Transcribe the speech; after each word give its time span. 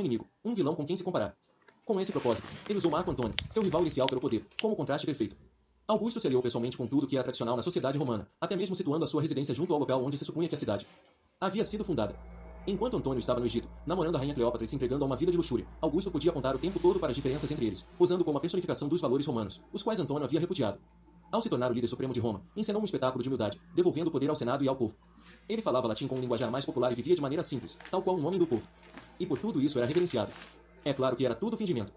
inimigo, 0.00 0.26
um 0.44 0.54
vilão 0.54 0.74
com 0.74 0.84
quem 0.84 0.96
se 0.96 1.04
comparar. 1.04 1.36
Com 1.84 2.00
esse 2.00 2.10
propósito, 2.10 2.46
ele 2.68 2.78
usou 2.78 2.90
Marco 2.90 3.10
Antônio, 3.10 3.34
seu 3.50 3.62
rival 3.62 3.82
inicial 3.82 4.06
pelo 4.08 4.20
poder, 4.20 4.44
como 4.60 4.74
contraste 4.74 5.06
perfeito. 5.06 5.36
Augusto 5.86 6.18
se 6.18 6.26
aliou 6.26 6.42
pessoalmente 6.42 6.76
com 6.76 6.86
tudo 6.86 7.06
que 7.06 7.16
era 7.16 7.22
tradicional 7.22 7.56
na 7.56 7.62
sociedade 7.62 7.96
romana, 7.96 8.28
até 8.40 8.56
mesmo 8.56 8.74
situando 8.74 9.04
a 9.04 9.08
sua 9.08 9.22
residência 9.22 9.54
junto 9.54 9.72
ao 9.72 9.78
local 9.78 10.04
onde 10.04 10.18
se 10.18 10.24
supunha 10.24 10.48
que 10.48 10.54
a 10.54 10.58
cidade 10.58 10.84
havia 11.40 11.64
sido 11.64 11.84
fundada. 11.84 12.18
Enquanto 12.66 12.96
Antônio 12.96 13.20
estava 13.20 13.38
no 13.38 13.46
Egito, 13.46 13.68
namorando 13.86 14.16
a 14.16 14.18
rainha 14.18 14.34
Cleópatra 14.34 14.64
e 14.64 14.68
se 14.68 14.74
entregando 14.74 15.04
a 15.04 15.06
uma 15.06 15.14
vida 15.14 15.30
de 15.30 15.36
luxúria, 15.36 15.64
Augusto 15.80 16.10
podia 16.10 16.32
apontar 16.32 16.56
o 16.56 16.58
tempo 16.58 16.80
todo 16.80 16.98
para 16.98 17.10
as 17.10 17.14
diferenças 17.14 17.48
entre 17.48 17.66
eles, 17.66 17.86
usando 18.00 18.24
como 18.24 18.38
a 18.38 18.40
personificação 18.40 18.88
dos 18.88 19.00
valores 19.00 19.24
romanos, 19.24 19.60
os 19.72 19.84
quais 19.84 20.00
Antônio 20.00 20.24
havia 20.24 20.40
repudiado. 20.40 20.80
Ao 21.30 21.40
se 21.40 21.48
tornar 21.48 21.70
o 21.70 21.74
líder 21.74 21.86
supremo 21.86 22.12
de 22.12 22.18
Roma, 22.18 22.42
encenou 22.56 22.82
um 22.82 22.84
espetáculo 22.84 23.22
de 23.22 23.28
humildade, 23.28 23.60
devolvendo 23.72 24.08
o 24.08 24.10
poder 24.10 24.28
ao 24.28 24.34
Senado 24.34 24.64
e 24.64 24.68
ao 24.68 24.74
povo. 24.74 24.96
Ele 25.48 25.62
falava 25.62 25.86
latim 25.86 26.08
com 26.08 26.16
um 26.16 26.20
linguajar 26.20 26.50
mais 26.50 26.64
popular 26.64 26.90
e 26.90 26.96
vivia 26.96 27.14
de 27.14 27.22
maneira 27.22 27.44
simples, 27.44 27.78
tal 27.88 28.02
qual 28.02 28.16
um 28.16 28.26
homem 28.26 28.40
do 28.40 28.46
povo. 28.46 28.62
E 29.18 29.26
por 29.26 29.38
tudo 29.38 29.60
isso 29.60 29.78
era 29.78 29.86
reverenciado. 29.86 30.32
É 30.84 30.92
claro 30.92 31.16
que 31.16 31.24
era 31.24 31.34
tudo 31.34 31.56
fingimento. 31.56 31.92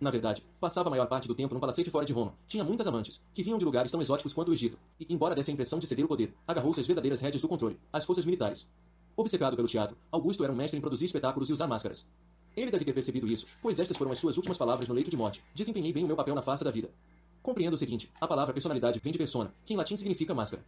Na 0.00 0.10
verdade, 0.10 0.42
passava 0.58 0.88
a 0.88 0.90
maior 0.90 1.06
parte 1.06 1.28
do 1.28 1.34
tempo 1.34 1.52
num 1.52 1.60
palacete 1.60 1.90
fora 1.90 2.06
de 2.06 2.12
Roma. 2.12 2.32
Tinha 2.48 2.64
muitas 2.64 2.86
amantes, 2.86 3.20
que 3.34 3.42
vinham 3.42 3.58
de 3.58 3.66
lugares 3.66 3.92
tão 3.92 4.00
exóticos 4.00 4.32
quanto 4.32 4.50
o 4.50 4.54
Egito, 4.54 4.78
e 4.98 5.12
embora 5.12 5.34
desse 5.34 5.50
a 5.50 5.52
impressão 5.52 5.78
de 5.78 5.86
ceder 5.86 6.06
o 6.06 6.08
poder, 6.08 6.32
agarrou-se 6.48 6.80
às 6.80 6.86
verdadeiras 6.86 7.20
rédeas 7.20 7.42
do 7.42 7.48
controle, 7.48 7.78
as 7.92 8.04
forças 8.04 8.24
militares. 8.24 8.66
Obcecado 9.14 9.56
pelo 9.56 9.68
teatro, 9.68 9.96
Augusto 10.10 10.42
era 10.42 10.52
um 10.52 10.56
mestre 10.56 10.78
em 10.78 10.80
produzir 10.80 11.04
espetáculos 11.04 11.50
e 11.50 11.52
usar 11.52 11.66
máscaras. 11.66 12.06
Ele 12.56 12.70
deve 12.70 12.84
ter 12.84 12.94
percebido 12.94 13.28
isso, 13.28 13.46
pois 13.60 13.78
estas 13.78 13.96
foram 13.96 14.10
as 14.10 14.18
suas 14.18 14.38
últimas 14.38 14.56
palavras 14.56 14.88
no 14.88 14.94
leito 14.94 15.10
de 15.10 15.16
morte. 15.18 15.44
Desempenhei 15.54 15.92
bem 15.92 16.04
o 16.04 16.06
meu 16.06 16.16
papel 16.16 16.34
na 16.34 16.40
face 16.40 16.64
da 16.64 16.70
vida. 16.70 16.90
Compreendo 17.42 17.74
o 17.74 17.78
seguinte: 17.78 18.10
a 18.18 18.26
palavra 18.26 18.54
personalidade 18.54 19.00
vem 19.02 19.12
de 19.12 19.18
persona, 19.18 19.52
que 19.66 19.74
em 19.74 19.76
latim 19.76 19.96
significa 19.96 20.34
máscara. 20.34 20.64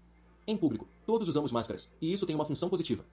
Em 0.47 0.57
público, 0.57 0.87
todos 1.07 1.29
usamos 1.29 1.53
máscaras, 1.53 1.89
e 2.01 2.13
isso 2.13 2.27
tem 2.27 2.35
uma 2.35 2.45
função 2.45 2.69
positiva. 2.69 3.05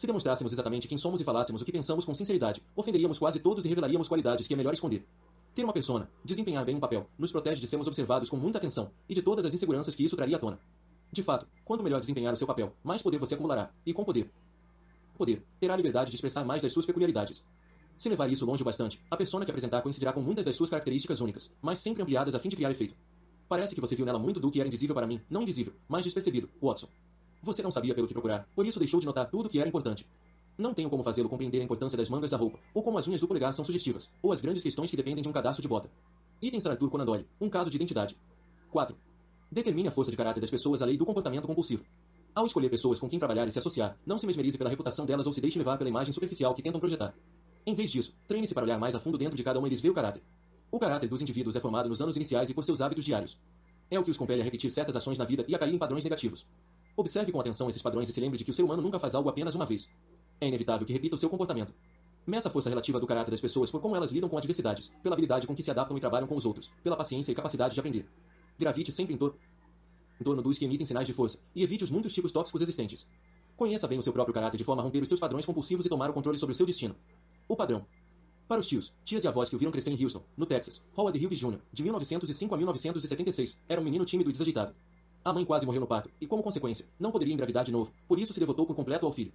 Se 0.00 0.06
demonstrássemos 0.06 0.50
exatamente 0.50 0.88
quem 0.88 0.96
somos 0.96 1.20
e 1.20 1.24
falássemos 1.24 1.60
o 1.60 1.64
que 1.66 1.70
pensamos 1.70 2.06
com 2.06 2.14
sinceridade, 2.14 2.62
ofenderíamos 2.74 3.18
quase 3.18 3.38
todos 3.38 3.66
e 3.66 3.68
revelaríamos 3.68 4.08
qualidades 4.08 4.48
que 4.48 4.54
é 4.54 4.56
melhor 4.56 4.72
esconder. 4.72 5.04
Ter 5.54 5.62
uma 5.62 5.74
persona, 5.74 6.10
desempenhar 6.24 6.64
bem 6.64 6.74
um 6.74 6.80
papel, 6.80 7.06
nos 7.18 7.30
protege 7.30 7.60
de 7.60 7.66
sermos 7.66 7.86
observados 7.86 8.30
com 8.30 8.38
muita 8.38 8.56
atenção 8.56 8.90
e 9.06 9.14
de 9.14 9.20
todas 9.20 9.44
as 9.44 9.52
inseguranças 9.52 9.94
que 9.94 10.02
isso 10.02 10.16
traria 10.16 10.36
à 10.36 10.38
tona. 10.38 10.58
De 11.12 11.22
fato, 11.22 11.46
quanto 11.66 11.84
melhor 11.84 12.00
desempenhar 12.00 12.32
o 12.32 12.36
seu 12.38 12.46
papel, 12.46 12.74
mais 12.82 13.02
poder 13.02 13.18
você 13.18 13.34
acumulará, 13.34 13.74
e 13.84 13.92
com 13.92 14.02
poder. 14.02 14.32
Poder, 15.18 15.44
terá 15.60 15.74
a 15.74 15.76
liberdade 15.76 16.08
de 16.08 16.16
expressar 16.16 16.46
mais 16.46 16.62
das 16.62 16.72
suas 16.72 16.86
peculiaridades. 16.86 17.44
Se 17.98 18.08
levar 18.08 18.32
isso 18.32 18.46
longe 18.46 18.62
o 18.62 18.64
bastante, 18.64 18.98
a 19.10 19.18
persona 19.18 19.44
que 19.44 19.50
apresentar 19.50 19.82
coincidirá 19.82 20.14
com 20.14 20.22
muitas 20.22 20.46
das 20.46 20.56
suas 20.56 20.70
características 20.70 21.20
únicas, 21.20 21.52
mas 21.60 21.78
sempre 21.78 22.02
ampliadas 22.02 22.34
a 22.34 22.38
fim 22.38 22.48
de 22.48 22.56
criar 22.56 22.70
efeito. 22.70 22.96
Parece 23.46 23.74
que 23.74 23.82
você 23.82 23.94
viu 23.94 24.06
nela 24.06 24.18
muito 24.18 24.40
do 24.40 24.50
que 24.50 24.60
era 24.60 24.66
invisível 24.66 24.94
para 24.94 25.06
mim, 25.06 25.20
não 25.28 25.42
invisível, 25.42 25.74
mas 25.86 26.04
despercebido, 26.04 26.48
Watson. 26.62 26.88
Você 27.42 27.62
não 27.62 27.70
sabia 27.70 27.94
pelo 27.94 28.06
que 28.06 28.12
procurar, 28.12 28.48
por 28.54 28.66
isso 28.66 28.78
deixou 28.78 29.00
de 29.00 29.06
notar 29.06 29.30
tudo 29.30 29.48
que 29.48 29.58
era 29.58 29.68
importante. 29.68 30.06
Não 30.58 30.74
tenho 30.74 30.90
como 30.90 31.02
fazê-lo 31.02 31.28
compreender 31.28 31.60
a 31.60 31.64
importância 31.64 31.96
das 31.96 32.08
mangas 32.10 32.30
da 32.30 32.36
roupa, 32.36 32.58
ou 32.74 32.82
como 32.82 32.98
as 32.98 33.08
unhas 33.08 33.20
do 33.20 33.26
polegar 33.26 33.54
são 33.54 33.64
sugestivas, 33.64 34.12
ou 34.22 34.30
as 34.30 34.40
grandes 34.40 34.62
questões 34.62 34.90
que 34.90 34.96
dependem 34.96 35.22
de 35.22 35.28
um 35.28 35.32
cadastro 35.32 35.62
de 35.62 35.68
bota. 35.68 35.90
Item 36.42 36.60
Sir 36.60 36.70
Arthur 36.70 36.90
Conan 36.90 37.06
Doyle, 37.06 37.26
um 37.40 37.48
caso 37.48 37.70
de 37.70 37.76
identidade. 37.76 38.18
4. 38.70 38.96
Determine 39.50 39.88
a 39.88 39.90
força 39.90 40.10
de 40.10 40.16
caráter 40.16 40.40
das 40.40 40.50
pessoas 40.50 40.82
a 40.82 40.86
lei 40.86 40.96
do 40.96 41.06
comportamento 41.06 41.46
compulsivo. 41.46 41.84
Ao 42.34 42.46
escolher 42.46 42.68
pessoas 42.68 42.98
com 42.98 43.08
quem 43.08 43.18
trabalhar 43.18 43.48
e 43.48 43.50
se 43.50 43.58
associar, 43.58 43.98
não 44.06 44.18
se 44.18 44.26
mesmerize 44.26 44.56
pela 44.56 44.70
reputação 44.70 45.04
delas 45.04 45.26
ou 45.26 45.32
se 45.32 45.40
deixe 45.40 45.58
levar 45.58 45.78
pela 45.78 45.90
imagem 45.90 46.12
superficial 46.12 46.54
que 46.54 46.62
tentam 46.62 46.78
projetar. 46.78 47.14
Em 47.66 47.74
vez 47.74 47.90
disso, 47.90 48.14
treine-se 48.28 48.54
para 48.54 48.64
olhar 48.64 48.78
mais 48.78 48.94
a 48.94 49.00
fundo 49.00 49.18
dentro 49.18 49.36
de 49.36 49.42
cada 49.42 49.58
um 49.58 49.66
e 49.66 49.68
eles 49.68 49.80
vê 49.80 49.88
o 49.88 49.94
caráter. 49.94 50.22
O 50.70 50.78
caráter 50.78 51.08
dos 51.08 51.20
indivíduos 51.20 51.56
é 51.56 51.60
formado 51.60 51.88
nos 51.88 52.00
anos 52.00 52.16
iniciais 52.16 52.48
e 52.48 52.54
por 52.54 52.64
seus 52.64 52.80
hábitos 52.80 53.04
diários. 53.04 53.38
É 53.90 53.98
o 53.98 54.04
que 54.04 54.10
os 54.10 54.16
compele 54.16 54.40
a 54.40 54.44
repetir 54.44 54.70
certas 54.70 54.94
ações 54.94 55.18
na 55.18 55.24
vida 55.24 55.44
e 55.48 55.54
a 55.54 55.58
cair 55.58 55.74
em 55.74 55.78
padrões 55.78 56.04
negativos. 56.04 56.46
Observe 56.96 57.32
com 57.32 57.40
atenção 57.40 57.68
esses 57.68 57.82
padrões 57.82 58.08
e 58.08 58.12
se 58.12 58.20
lembre 58.20 58.38
de 58.38 58.44
que 58.44 58.50
o 58.50 58.54
ser 58.54 58.62
humano 58.62 58.82
nunca 58.82 58.98
faz 58.98 59.14
algo 59.14 59.28
apenas 59.28 59.54
uma 59.54 59.66
vez. 59.66 59.88
É 60.40 60.48
inevitável 60.48 60.86
que 60.86 60.92
repita 60.92 61.14
o 61.14 61.18
seu 61.18 61.28
comportamento. 61.28 61.74
Meça 62.26 62.48
a 62.48 62.50
força 62.50 62.68
relativa 62.68 63.00
do 63.00 63.06
caráter 63.06 63.30
das 63.30 63.40
pessoas 63.40 63.70
por 63.70 63.80
como 63.80 63.96
elas 63.96 64.12
lidam 64.12 64.28
com 64.28 64.36
adversidades, 64.36 64.92
pela 65.02 65.14
habilidade 65.14 65.46
com 65.46 65.54
que 65.54 65.62
se 65.62 65.70
adaptam 65.70 65.96
e 65.96 66.00
trabalham 66.00 66.28
com 66.28 66.36
os 66.36 66.44
outros, 66.44 66.70
pela 66.82 66.96
paciência 66.96 67.32
e 67.32 67.34
capacidade 67.34 67.74
de 67.74 67.80
aprender. 67.80 68.06
Gravite 68.58 68.92
sempre 68.92 69.14
em, 69.14 69.16
em 69.16 70.24
torno 70.24 70.42
dos 70.42 70.58
que 70.58 70.64
emitem 70.64 70.84
sinais 70.84 71.06
de 71.06 71.14
força, 71.14 71.40
e 71.54 71.62
evite 71.62 71.84
os 71.84 71.90
muitos 71.90 72.12
tipos 72.12 72.30
tóxicos 72.30 72.60
existentes. 72.60 73.08
Conheça 73.56 73.88
bem 73.88 73.98
o 73.98 74.02
seu 74.02 74.12
próprio 74.12 74.34
caráter 74.34 74.56
de 74.56 74.64
forma 74.64 74.82
a 74.82 74.84
romper 74.84 75.02
os 75.02 75.08
seus 75.08 75.20
padrões 75.20 75.46
compulsivos 75.46 75.84
e 75.86 75.88
tomar 75.88 76.10
o 76.10 76.12
controle 76.12 76.38
sobre 76.38 76.52
o 76.52 76.56
seu 76.56 76.66
destino. 76.66 76.94
O 77.48 77.56
padrão. 77.56 77.86
Para 78.46 78.60
os 78.60 78.66
tios, 78.66 78.92
tias 79.04 79.24
e 79.24 79.28
avós 79.28 79.48
que 79.48 79.56
o 79.56 79.58
viram 79.58 79.72
crescer 79.72 79.90
em 79.90 80.02
Houston, 80.02 80.22
no 80.36 80.44
Texas, 80.44 80.82
Howard 80.96 81.24
Hughes 81.24 81.38
Jr., 81.38 81.60
de 81.72 81.82
1905 81.82 82.54
a 82.54 82.58
1976, 82.58 83.60
era 83.68 83.80
um 83.80 83.84
menino 83.84 84.04
tímido 84.04 84.28
e 84.28 84.32
desajeitado. 84.32 84.74
A 85.22 85.32
mãe 85.34 85.44
quase 85.44 85.66
morreu 85.66 85.82
no 85.82 85.86
parto, 85.86 86.10
e 86.18 86.26
como 86.26 86.42
consequência, 86.42 86.86
não 86.98 87.10
poderia 87.10 87.34
engravidar 87.34 87.62
de 87.62 87.70
novo, 87.70 87.92
por 88.08 88.18
isso 88.18 88.32
se 88.32 88.40
devotou 88.40 88.64
por 88.66 88.74
completo 88.74 89.04
ao 89.04 89.12
filho. 89.12 89.32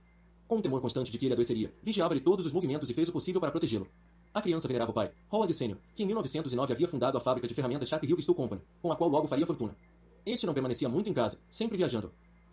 Com 0.48 0.58
um 0.58 0.62
temor 0.62 0.82
constante 0.82 1.12
de 1.12 1.18
que 1.18 1.26
ele 1.26 1.34
adoeceria, 1.34 1.72
vigiava-lhe 1.84 2.20
todos 2.20 2.46
os 2.46 2.54
movimentos 2.54 2.90
e 2.90 2.94
fez 2.94 3.08
o 3.08 3.12
possível 3.12 3.40
para 3.40 3.52
protegê-lo. 3.52 3.88
A 4.34 4.42
criança 4.42 4.68
venerava 4.68 4.92
o 4.92 4.94
pai, 4.94 5.12
Howard 5.32 5.54
Sr., 5.54 5.78
que 5.94 6.04
em 6.04 6.08
1909 6.08 6.74
havia 6.74 6.88
fundado 6.88 7.18
a 7.18 7.22
fábrica 7.22 7.48
de 7.48 7.54
ferramentas 7.54 7.88
Sharp 7.88 8.04
Hill 8.04 8.20
Steel 8.20 8.36
Company, 8.36 8.62
com 8.82 8.92
a 8.92 8.96
qual 8.96 9.10
logo 9.10 9.28
faria 9.28 9.46
fortuna. 9.46 9.78
Este 10.26 10.48
não 10.48 10.54
permanecia 10.54 10.90
muito 10.90 11.10
em 11.10 11.14
casa, 11.14 11.40
sempre 11.50 11.78
viajando. 11.78 12.12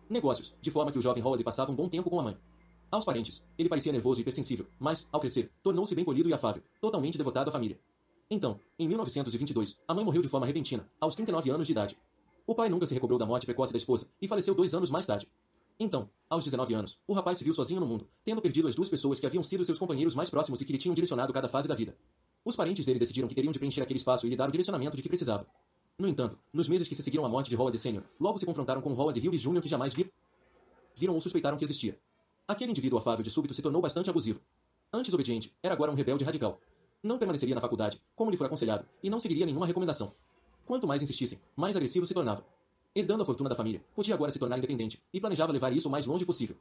Negócios, 0.09 0.55
de 0.61 0.71
forma 0.71 0.93
que 0.93 0.99
o 0.99 1.03
jovem 1.03 1.23
Howard 1.23 1.43
passava 1.43 1.73
um 1.73 1.75
bom 1.75 1.89
tempo 1.89 2.11
com 2.11 2.21
a 2.21 2.23
mãe. 2.23 2.37
Aos 2.91 3.05
parentes, 3.05 3.43
ele 3.59 3.71
parecia 3.71 3.91
nervoso 3.91 4.21
e 4.21 4.23
hipersensível, 4.23 4.67
mas, 4.79 5.09
ao 5.11 5.19
crescer, 5.19 5.51
tornou-se 5.63 5.95
bem 5.95 6.05
polido 6.05 6.29
e 6.29 6.35
afável, 6.35 6.63
totalmente 6.81 7.17
devotado 7.17 7.49
à 7.49 7.53
família. 7.53 7.81
Então, 8.31 8.61
em 8.79 8.87
1922, 8.87 9.79
a 9.89 9.95
mãe 9.95 10.05
morreu 10.05 10.21
de 10.21 10.29
forma 10.29 10.47
repentina, 10.47 10.87
aos 11.01 11.15
39 11.15 11.51
anos 11.51 11.67
de 11.67 11.73
idade. 11.73 11.97
O 12.47 12.55
pai 12.55 12.69
nunca 12.69 12.87
se 12.87 12.95
recobrou 12.95 13.19
da 13.19 13.27
morte 13.27 13.47
precoce 13.47 13.73
da 13.73 13.79
esposa 13.79 14.09
e 14.21 14.27
faleceu 14.27 14.55
dois 14.55 14.75
anos 14.75 14.91
mais 14.91 15.07
tarde. 15.07 15.29
Então, 15.79 16.11
aos 16.29 16.45
19 16.45 16.75
anos, 16.75 16.99
o 17.07 17.13
rapaz 17.13 17.39
se 17.39 17.45
viu 17.45 17.55
sozinho 17.55 17.81
no 17.81 17.87
mundo, 17.87 18.09
tendo 18.25 18.43
perdido 18.43 18.69
as 18.69 18.75
duas 18.75 18.89
pessoas 18.89 19.19
que 19.19 19.27
haviam 19.27 19.43
sido 19.43 19.65
seus 19.65 19.79
companheiros 19.79 20.15
mais 20.15 20.31
próximos 20.31 20.61
e 20.61 20.65
que 20.65 20.73
lhe 20.73 20.79
tinham 20.79 20.95
direcionado 20.95 21.33
cada 21.33 21.49
fase 21.49 21.69
da 21.69 21.75
vida. 21.75 21.97
Os 22.45 22.57
parentes 22.57 22.85
dele 22.85 22.99
decidiram 22.99 23.29
que 23.29 23.35
teriam 23.35 23.53
de 23.53 23.59
preencher 23.59 23.81
aquele 23.83 23.99
espaço 23.99 24.27
e 24.27 24.31
lhe 24.31 24.37
dar 24.37 24.49
o 24.49 24.53
direcionamento 24.53 24.97
de 24.97 25.03
que 25.03 25.09
precisava. 25.09 25.47
No 25.99 26.09
entanto, 26.09 26.39
nos 26.53 26.69
meses 26.69 26.89
que 26.89 26.95
se 26.95 27.03
seguiram 27.03 27.25
à 27.25 27.29
morte 27.29 27.49
de 27.49 27.57
Howard 27.57 27.79
Sr., 27.79 28.03
logo 28.19 28.39
se 28.39 28.47
confrontaram 28.47 28.81
com 28.81 28.93
Howard 28.93 29.19
Hughes 29.21 29.41
Jr. 29.41 29.61
que 29.61 29.69
jamais 29.69 29.95
vir... 29.95 30.13
viram 30.97 31.15
ou 31.15 31.21
suspeitaram 31.21 31.57
que 31.57 31.65
existia. 31.65 31.99
Aquele 32.47 32.71
indivíduo 32.71 32.99
afável 32.99 33.23
de 33.23 33.31
súbito 33.31 33.55
se 33.55 33.63
tornou 33.63 33.81
bastante 33.81 34.11
abusivo. 34.11 34.41
Antes 34.93 35.15
obediente, 35.15 35.55
era 35.63 35.75
agora 35.75 35.93
um 35.93 35.95
rebelde 35.95 36.25
radical. 36.25 36.61
Não 37.03 37.19
permaneceria 37.19 37.55
na 37.55 37.61
faculdade, 37.61 38.01
como 38.15 38.31
lhe 38.31 38.37
foi 38.37 38.47
aconselhado, 38.47 38.85
e 39.03 39.09
não 39.09 39.21
seguiria 39.21 39.47
nenhuma 39.47 39.67
recomendação. 39.67 40.15
Quanto 40.67 40.87
mais 40.87 41.03
insistissem, 41.03 41.39
mais 41.57 41.77
agressivo 41.77 42.07
se 42.07 42.15
tornava. 42.15 42.45
Herdando 42.95 43.23
a 43.23 43.27
fortuna 43.27 43.49
da 43.49 43.55
família, 43.55 43.83
podia 43.95 44.15
agora 44.15 44.31
se 44.31 44.39
tornar 44.39 44.59
independente, 44.59 45.03
e 45.13 45.21
planejava 45.21 45.53
levar 45.53 45.73
isso 45.73 45.89
o 45.89 45.91
mais 45.91 46.07
longe 46.07 46.25
possível. 46.27 46.57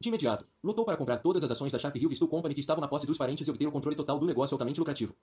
De 0.00 0.08
imediato, 0.08 0.46
lutou 0.62 0.84
para 0.84 0.96
comprar 0.96 1.18
todas 1.18 1.42
as 1.42 1.50
ações 1.50 1.70
da 1.70 1.78
Sharp 1.78 1.96
Hill 1.96 2.14
Steel 2.14 2.28
Company 2.28 2.54
que 2.54 2.60
estavam 2.60 2.80
na 2.80 2.88
posse 2.88 3.06
dos 3.06 3.16
parentes 3.16 3.46
e 3.46 3.50
obter 3.50 3.66
o 3.66 3.72
controle 3.72 3.96
total 3.96 4.18
do 4.18 4.26
negócio 4.26 4.54
altamente 4.54 4.80
lucrativo. 4.80 5.14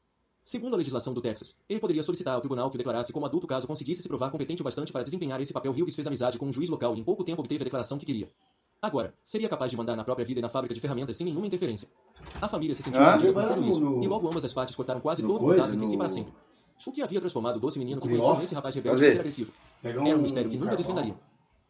Segundo 0.43 0.73
a 0.73 0.77
legislação 0.77 1.13
do 1.13 1.21
Texas, 1.21 1.55
ele 1.69 1.79
poderia 1.79 2.01
solicitar 2.01 2.33
ao 2.33 2.41
tribunal 2.41 2.69
que 2.69 2.75
o 2.75 2.77
declarasse 2.77 3.11
como 3.13 3.25
adulto 3.25 3.45
caso 3.45 3.67
conseguisse 3.67 4.01
se 4.01 4.07
provar 4.07 4.31
competente 4.31 4.61
o 4.61 4.63
bastante 4.63 4.91
para 4.91 5.03
desempenhar 5.03 5.39
esse 5.39 5.53
papel. 5.53 5.71
Hughes 5.71 5.93
fez 5.93 6.07
amizade 6.07 6.39
com 6.39 6.47
um 6.47 6.53
juiz 6.53 6.69
local 6.69 6.95
e 6.95 6.99
em 6.99 7.03
pouco 7.03 7.23
tempo 7.23 7.41
obteve 7.41 7.61
a 7.63 7.65
declaração 7.65 7.97
que 7.99 8.05
queria. 8.05 8.27
Agora, 8.81 9.13
seria 9.23 9.47
capaz 9.47 9.69
de 9.69 9.77
mandar 9.77 9.95
na 9.95 10.03
própria 10.03 10.25
vida 10.25 10.39
e 10.39 10.41
na 10.41 10.49
fábrica 10.49 10.73
de 10.73 10.79
ferramentas 10.79 11.15
sem 11.15 11.25
nenhuma 11.25 11.45
interferência. 11.45 11.87
A 12.41 12.47
família 12.47 12.73
se 12.73 12.81
sentiu 12.81 12.99
Ah? 13.01 13.17
com 13.19 13.53
tudo 13.53 13.69
isso, 13.69 13.81
No- 13.81 14.03
e 14.03 14.07
logo 14.07 14.27
ambas 14.27 14.43
as 14.43 14.53
partes 14.53 14.75
cortaram 14.75 14.99
quase 14.99 15.21
no 15.21 15.27
todo 15.27 15.43
o 15.43 15.45
contato 15.45 15.73
entre 15.75 15.85
si 15.85 15.97
para 15.97 16.09
sempre. 16.09 16.33
O 16.85 16.91
que 16.91 17.01
havia 17.01 17.19
transformado 17.19 17.57
o 17.57 17.59
doce 17.59 17.77
menino 17.77 18.01
que 18.01 18.07
No 18.07 18.13
conhecia 18.13 18.33
ó. 18.33 18.39
nesse 18.39 18.55
rapaz 18.55 18.75
rebelde 18.75 19.05
e 19.05 19.11
agressivo? 19.19 19.51
Era 19.83 19.99
um 19.99 20.21
mistério 20.21 20.49
que 20.49 20.57
nunca 20.57 20.75
desvendaria. 20.75 21.15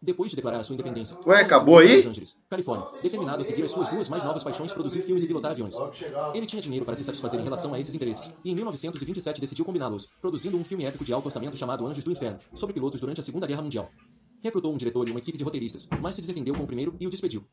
Depois 0.04 0.32
de 0.32 0.36
declarar 0.36 0.64
sua 0.64 0.74
independência, 0.74 1.16
Ué, 1.28 1.42
acabou 1.42 1.78
aí? 1.78 1.98
Los 1.98 2.08
Angeles, 2.08 2.36
Califórnia, 2.50 2.88
determinado 3.04 3.40
a 3.42 3.44
seguir 3.44 3.64
as 3.64 3.70
suas 3.70 3.88
duas 3.88 4.10
mais 4.10 4.24
novas 4.24 4.44
paixões 4.44 4.72
produzir 4.72 5.04
filmes 5.04 5.24
e 5.24 5.28
pilotar 5.28 5.52
aviões. 5.52 5.76
Ele 6.34 6.48
tinha 6.48 6.60
dinheiro 6.60 6.84
para 6.84 6.96
se 6.96 7.04
satisfazer 7.04 7.40
em 7.40 7.44
relação 7.44 7.72
a 7.72 7.80
esses 7.80 7.94
interesses, 7.94 8.28
e 8.44 8.52
em 8.52 8.56
1927 8.56 9.40
decidiu 9.40 9.64
combiná-los, 9.64 10.10
produzindo 10.20 10.58
um 10.58 10.64
filme 10.64 10.86
épico 10.86 11.06
de 11.06 11.14
alto 11.14 11.28
orçamento 11.28 11.56
chamado 11.56 11.86
Anjos 11.86 12.04
do 12.04 12.12
Inferno, 12.12 12.40
sobre 12.56 12.74
pilotos 12.74 13.00
durante 13.00 13.20
a 13.20 13.24
Segunda 13.24 13.46
Guerra 13.46 13.62
Mundial. 13.62 13.92
Recrutou 14.42 14.74
um 14.74 14.78
diretor 14.78 15.08
e 15.08 15.12
uma 15.12 15.20
equipe 15.20 15.38
de 15.38 15.44
roteiristas, 15.44 15.88
mas 16.02 16.16
se 16.16 16.22
desentendeu 16.22 16.56
com 16.56 16.64
o 16.64 16.68
primeiro 16.68 16.96
e 17.00 17.06
o 17.06 17.10
despediu. 17.12 17.46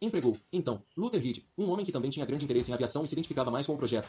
Empregou, 0.00 0.36
então, 0.52 0.80
Luther 0.96 1.20
Reed, 1.20 1.38
um 1.58 1.68
homem 1.72 1.84
que 1.84 1.90
também 1.90 2.08
tinha 2.10 2.24
grande 2.24 2.44
interesse 2.44 2.70
em 2.70 2.74
aviação 2.74 3.02
e 3.04 3.08
se 3.08 3.14
identificava 3.14 3.50
mais 3.50 3.66
com 3.66 3.74
o 3.74 3.76
projeto. 3.76 4.06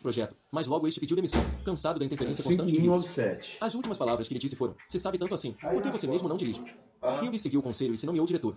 Projeto, 0.00 0.36
mas 0.50 0.66
logo 0.66 0.86
este 0.86 1.00
pediu 1.00 1.16
demissão, 1.16 1.40
cansado 1.64 1.98
da 1.98 2.04
interferência 2.04 2.44
constante 2.44 2.70
de. 2.70 2.76
5197. 2.76 3.58
As 3.60 3.74
últimas 3.74 3.98
palavras 3.98 4.28
que 4.28 4.34
lhe 4.34 4.40
disse 4.40 4.54
foram: 4.54 4.76
Se 4.88 4.98
sabe 4.98 5.18
tanto 5.18 5.34
assim, 5.34 5.52
por 5.52 5.82
que 5.82 5.90
você 5.90 6.06
mesmo 6.06 6.28
não 6.28 6.36
dirige? 6.36 6.62
Hughes 7.22 7.42
seguiu 7.42 7.60
o 7.60 7.62
conselho 7.62 7.94
e 7.94 7.98
se 7.98 8.06
nomeou 8.06 8.26
diretor. 8.26 8.56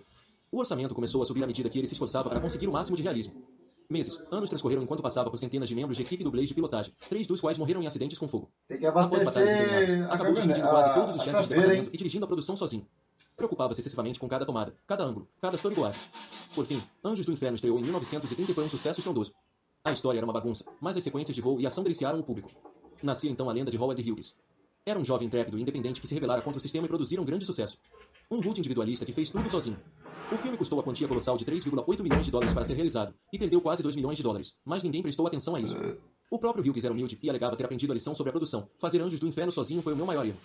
O 0.50 0.58
orçamento 0.58 0.94
começou 0.94 1.20
a 1.20 1.24
subir 1.24 1.42
à 1.42 1.46
medida 1.46 1.68
que 1.68 1.78
ele 1.78 1.86
se 1.86 1.94
esforçava 1.94 2.28
para 2.28 2.40
conseguir 2.40 2.68
o 2.68 2.72
máximo 2.72 2.96
de 2.96 3.02
realismo. 3.02 3.42
Meses, 3.90 4.22
anos 4.30 4.48
transcorreram 4.48 4.82
enquanto 4.82 5.02
passava 5.02 5.30
por 5.30 5.36
centenas 5.36 5.68
de 5.68 5.74
membros 5.74 5.96
de 5.96 6.02
equipe 6.02 6.22
dublês 6.22 6.48
de 6.48 6.54
pilotagem, 6.54 6.94
três 7.08 7.26
dos 7.26 7.40
quais 7.40 7.58
morreram 7.58 7.82
em 7.82 7.86
acidentes 7.86 8.18
com 8.18 8.28
fogo. 8.28 8.50
Tem 8.68 8.78
que 8.78 8.86
Após 8.86 9.06
batalhas 9.06 9.36
abastecer 9.36 9.64
intermináveis, 9.64 10.10
a 10.10 10.14
acabou 10.14 10.34
dividindo 10.34 10.60
caminhonete. 10.60 10.70
quase 10.70 10.94
todos 10.94 11.16
os 11.16 11.22
chefes 11.22 11.42
de 11.42 11.48
departamento 11.48 11.90
e 11.92 11.96
dirigindo 11.96 12.24
a 12.24 12.28
produção 12.28 12.56
sozinho. 12.56 12.86
Preocupava-se 13.36 13.80
excessivamente 13.80 14.20
com 14.20 14.28
cada 14.28 14.46
tomada, 14.46 14.74
cada 14.86 15.04
ângulo, 15.04 15.28
cada 15.40 15.56
storyboard. 15.56 15.96
Por 16.54 16.66
fim, 16.66 16.80
Anjos 17.04 17.26
do 17.26 17.32
Inferno 17.32 17.56
estreou 17.56 17.78
em 17.78 17.82
1930 17.82 18.52
e 18.52 18.54
foi 18.54 18.64
um 18.64 18.68
sucesso 18.68 19.00
estrondoso. 19.00 19.32
A 19.84 19.90
história 19.90 20.18
era 20.20 20.24
uma 20.24 20.32
bagunça, 20.32 20.64
mas 20.80 20.96
as 20.96 21.02
sequências 21.02 21.34
de 21.34 21.42
voo 21.42 21.60
e 21.60 21.66
ação 21.66 21.82
deliciaram 21.82 22.20
o 22.20 22.22
público. 22.22 22.48
Nascia 23.02 23.28
então 23.28 23.50
a 23.50 23.52
lenda 23.52 23.68
de 23.68 23.76
Howard 23.76 24.00
Hughes. 24.00 24.36
Era 24.86 24.96
um 24.96 25.04
jovem 25.04 25.26
intrépido 25.26 25.58
e 25.58 25.62
independente 25.62 26.00
que 26.00 26.06
se 26.06 26.14
rebelara 26.14 26.40
contra 26.40 26.58
o 26.58 26.60
sistema 26.60 26.86
e 26.86 26.88
produzira 26.88 27.20
um 27.20 27.24
grande 27.24 27.44
sucesso. 27.44 27.78
Um 28.30 28.40
rude 28.40 28.60
individualista 28.60 29.04
que 29.04 29.12
fez 29.12 29.28
tudo 29.28 29.50
sozinho. 29.50 29.76
O 30.30 30.36
filme 30.36 30.56
custou 30.56 30.78
a 30.78 30.84
quantia 30.84 31.08
colossal 31.08 31.36
de 31.36 31.44
3,8 31.44 32.00
milhões 32.00 32.24
de 32.24 32.30
dólares 32.30 32.54
para 32.54 32.64
ser 32.64 32.74
realizado, 32.74 33.12
e 33.32 33.38
perdeu 33.38 33.60
quase 33.60 33.82
2 33.82 33.96
milhões 33.96 34.16
de 34.16 34.22
dólares, 34.22 34.56
mas 34.64 34.84
ninguém 34.84 35.02
prestou 35.02 35.26
atenção 35.26 35.56
a 35.56 35.60
isso. 35.60 35.76
O 36.30 36.38
próprio 36.38 36.64
Hughes 36.64 36.84
era 36.84 36.94
humilde 36.94 37.18
e 37.20 37.28
alegava 37.28 37.56
ter 37.56 37.64
aprendido 37.64 37.90
a 37.90 37.94
lição 37.94 38.14
sobre 38.14 38.30
a 38.30 38.32
produção. 38.32 38.70
Fazer 38.78 39.00
Anjos 39.00 39.18
do 39.18 39.26
Inferno 39.26 39.50
sozinho 39.50 39.82
foi 39.82 39.94
o 39.94 39.96
meu 39.96 40.06
maior 40.06 40.24
erro. 40.24 40.38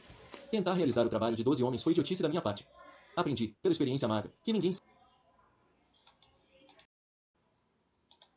Tentar 0.50 0.74
realizar 0.74 1.06
o 1.06 1.10
trabalho 1.10 1.36
de 1.36 1.44
12 1.44 1.64
homens 1.64 1.84
foi 1.84 1.92
idiotice 1.92 2.24
da 2.24 2.30
minha 2.30 2.42
parte. 2.42 2.68
Aprendi, 3.16 3.56
pela 3.62 3.72
experiência 3.72 4.08
amarga, 4.08 4.34
que 4.42 4.52
ninguém 4.52 4.72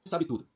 sabe 0.06 0.26
tudo. 0.26 0.46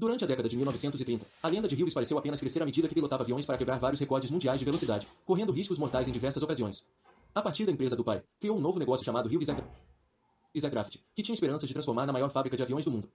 Durante 0.00 0.24
a 0.24 0.26
década 0.26 0.48
de 0.48 0.56
1930, 0.56 1.26
a 1.42 1.48
lenda 1.48 1.68
de 1.68 1.74
Hughes 1.74 1.92
pareceu 1.92 2.16
apenas 2.16 2.40
crescer 2.40 2.62
à 2.62 2.64
medida 2.64 2.88
que 2.88 2.94
pilotava 2.94 3.22
aviões 3.22 3.44
para 3.44 3.58
quebrar 3.58 3.78
vários 3.78 4.00
recordes 4.00 4.30
mundiais 4.30 4.58
de 4.58 4.64
velocidade, 4.64 5.06
correndo 5.26 5.52
riscos 5.52 5.76
mortais 5.76 6.08
em 6.08 6.10
diversas 6.10 6.42
ocasiões. 6.42 6.86
A 7.34 7.42
partir 7.42 7.66
da 7.66 7.72
empresa 7.72 7.94
do 7.94 8.02
pai, 8.02 8.22
criou 8.40 8.56
um 8.56 8.60
novo 8.62 8.78
negócio 8.78 9.04
chamado 9.04 9.28
Hughes 9.28 9.50
Aircraft, 10.54 10.96
que 11.14 11.22
tinha 11.22 11.34
esperanças 11.34 11.68
de 11.68 11.74
transformar 11.74 12.06
na 12.06 12.14
maior 12.14 12.30
fábrica 12.30 12.56
de 12.56 12.62
aviões 12.62 12.86
do 12.86 12.90
mundo. 12.90 13.10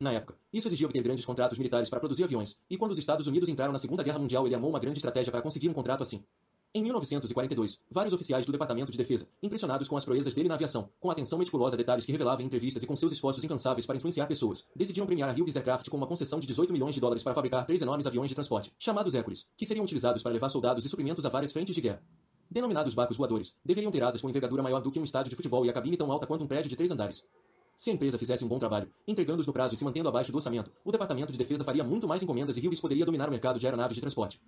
Na 0.00 0.14
época, 0.14 0.34
isso 0.50 0.66
exigia 0.66 0.86
obter 0.86 1.02
grandes 1.02 1.26
contratos 1.26 1.58
militares 1.58 1.90
para 1.90 2.00
produzir 2.00 2.24
aviões, 2.24 2.56
e 2.70 2.78
quando 2.78 2.92
os 2.92 2.98
Estados 2.98 3.26
Unidos 3.26 3.50
entraram 3.50 3.74
na 3.74 3.78
Segunda 3.78 4.02
Guerra 4.02 4.18
Mundial, 4.18 4.46
ele 4.46 4.54
amou 4.54 4.70
uma 4.70 4.80
grande 4.80 4.98
estratégia 4.98 5.30
para 5.30 5.42
conseguir 5.42 5.68
um 5.68 5.74
contrato 5.74 6.02
assim. 6.02 6.24
Em 6.72 6.84
1942, 6.84 7.80
vários 7.90 8.14
oficiais 8.14 8.46
do 8.46 8.52
Departamento 8.52 8.92
de 8.92 8.98
Defesa, 8.98 9.28
impressionados 9.42 9.88
com 9.88 9.96
as 9.96 10.04
proezas 10.04 10.32
dele 10.34 10.46
na 10.46 10.54
aviação, 10.54 10.88
com 11.00 11.10
atenção 11.10 11.36
meticulosa 11.36 11.74
a 11.74 11.76
detalhes 11.76 12.06
que 12.06 12.12
revelava 12.12 12.42
em 12.42 12.46
entrevistas 12.46 12.80
e 12.80 12.86
com 12.86 12.94
seus 12.94 13.10
esforços 13.10 13.42
incansáveis 13.42 13.86
para 13.86 13.96
influenciar 13.96 14.28
pessoas, 14.28 14.64
decidiram 14.76 15.04
premiar 15.04 15.28
a 15.28 15.32
Hughes 15.32 15.56
Aircraft 15.56 15.88
com 15.88 15.96
uma 15.96 16.06
concessão 16.06 16.38
de 16.38 16.46
18 16.46 16.72
milhões 16.72 16.94
de 16.94 17.00
dólares 17.00 17.24
para 17.24 17.34
fabricar 17.34 17.66
três 17.66 17.82
enormes 17.82 18.06
aviões 18.06 18.28
de 18.28 18.36
transporte, 18.36 18.72
chamados 18.78 19.16
Hércules, 19.16 19.48
que 19.56 19.66
seriam 19.66 19.82
utilizados 19.84 20.22
para 20.22 20.30
levar 20.30 20.48
soldados 20.48 20.84
e 20.84 20.88
suprimentos 20.88 21.26
a 21.26 21.28
várias 21.28 21.50
frentes 21.50 21.74
de 21.74 21.80
guerra. 21.80 22.04
Denominados 22.48 22.94
barcos 22.94 23.16
voadores, 23.16 23.52
deveriam 23.64 23.90
ter 23.90 24.04
asas 24.04 24.20
com 24.20 24.28
envergadura 24.28 24.62
maior 24.62 24.80
do 24.80 24.92
que 24.92 25.00
um 25.00 25.04
estádio 25.04 25.30
de 25.30 25.34
futebol 25.34 25.66
e 25.66 25.70
a 25.70 25.72
cabine 25.72 25.96
tão 25.96 26.12
alta 26.12 26.24
quanto 26.24 26.44
um 26.44 26.46
prédio 26.46 26.68
de 26.68 26.76
três 26.76 26.92
andares. 26.92 27.24
Se 27.74 27.90
a 27.90 27.94
empresa 27.94 28.16
fizesse 28.16 28.44
um 28.44 28.48
bom 28.48 28.60
trabalho, 28.60 28.88
entregando-os 29.08 29.46
no 29.48 29.52
prazo 29.52 29.74
e 29.74 29.76
se 29.76 29.84
mantendo 29.84 30.08
abaixo 30.08 30.30
do 30.30 30.36
orçamento, 30.36 30.70
o 30.84 30.92
Departamento 30.92 31.32
de 31.32 31.38
Defesa 31.38 31.64
faria 31.64 31.82
muito 31.82 32.06
mais 32.06 32.22
encomendas 32.22 32.56
e 32.56 32.64
Hughes 32.64 32.80
poderia 32.80 33.04
dominar 33.04 33.26
o 33.26 33.32
mercado 33.32 33.58
de 33.58 33.66
aeronaves 33.66 33.96
de 33.96 34.00
transporte. 34.00 34.40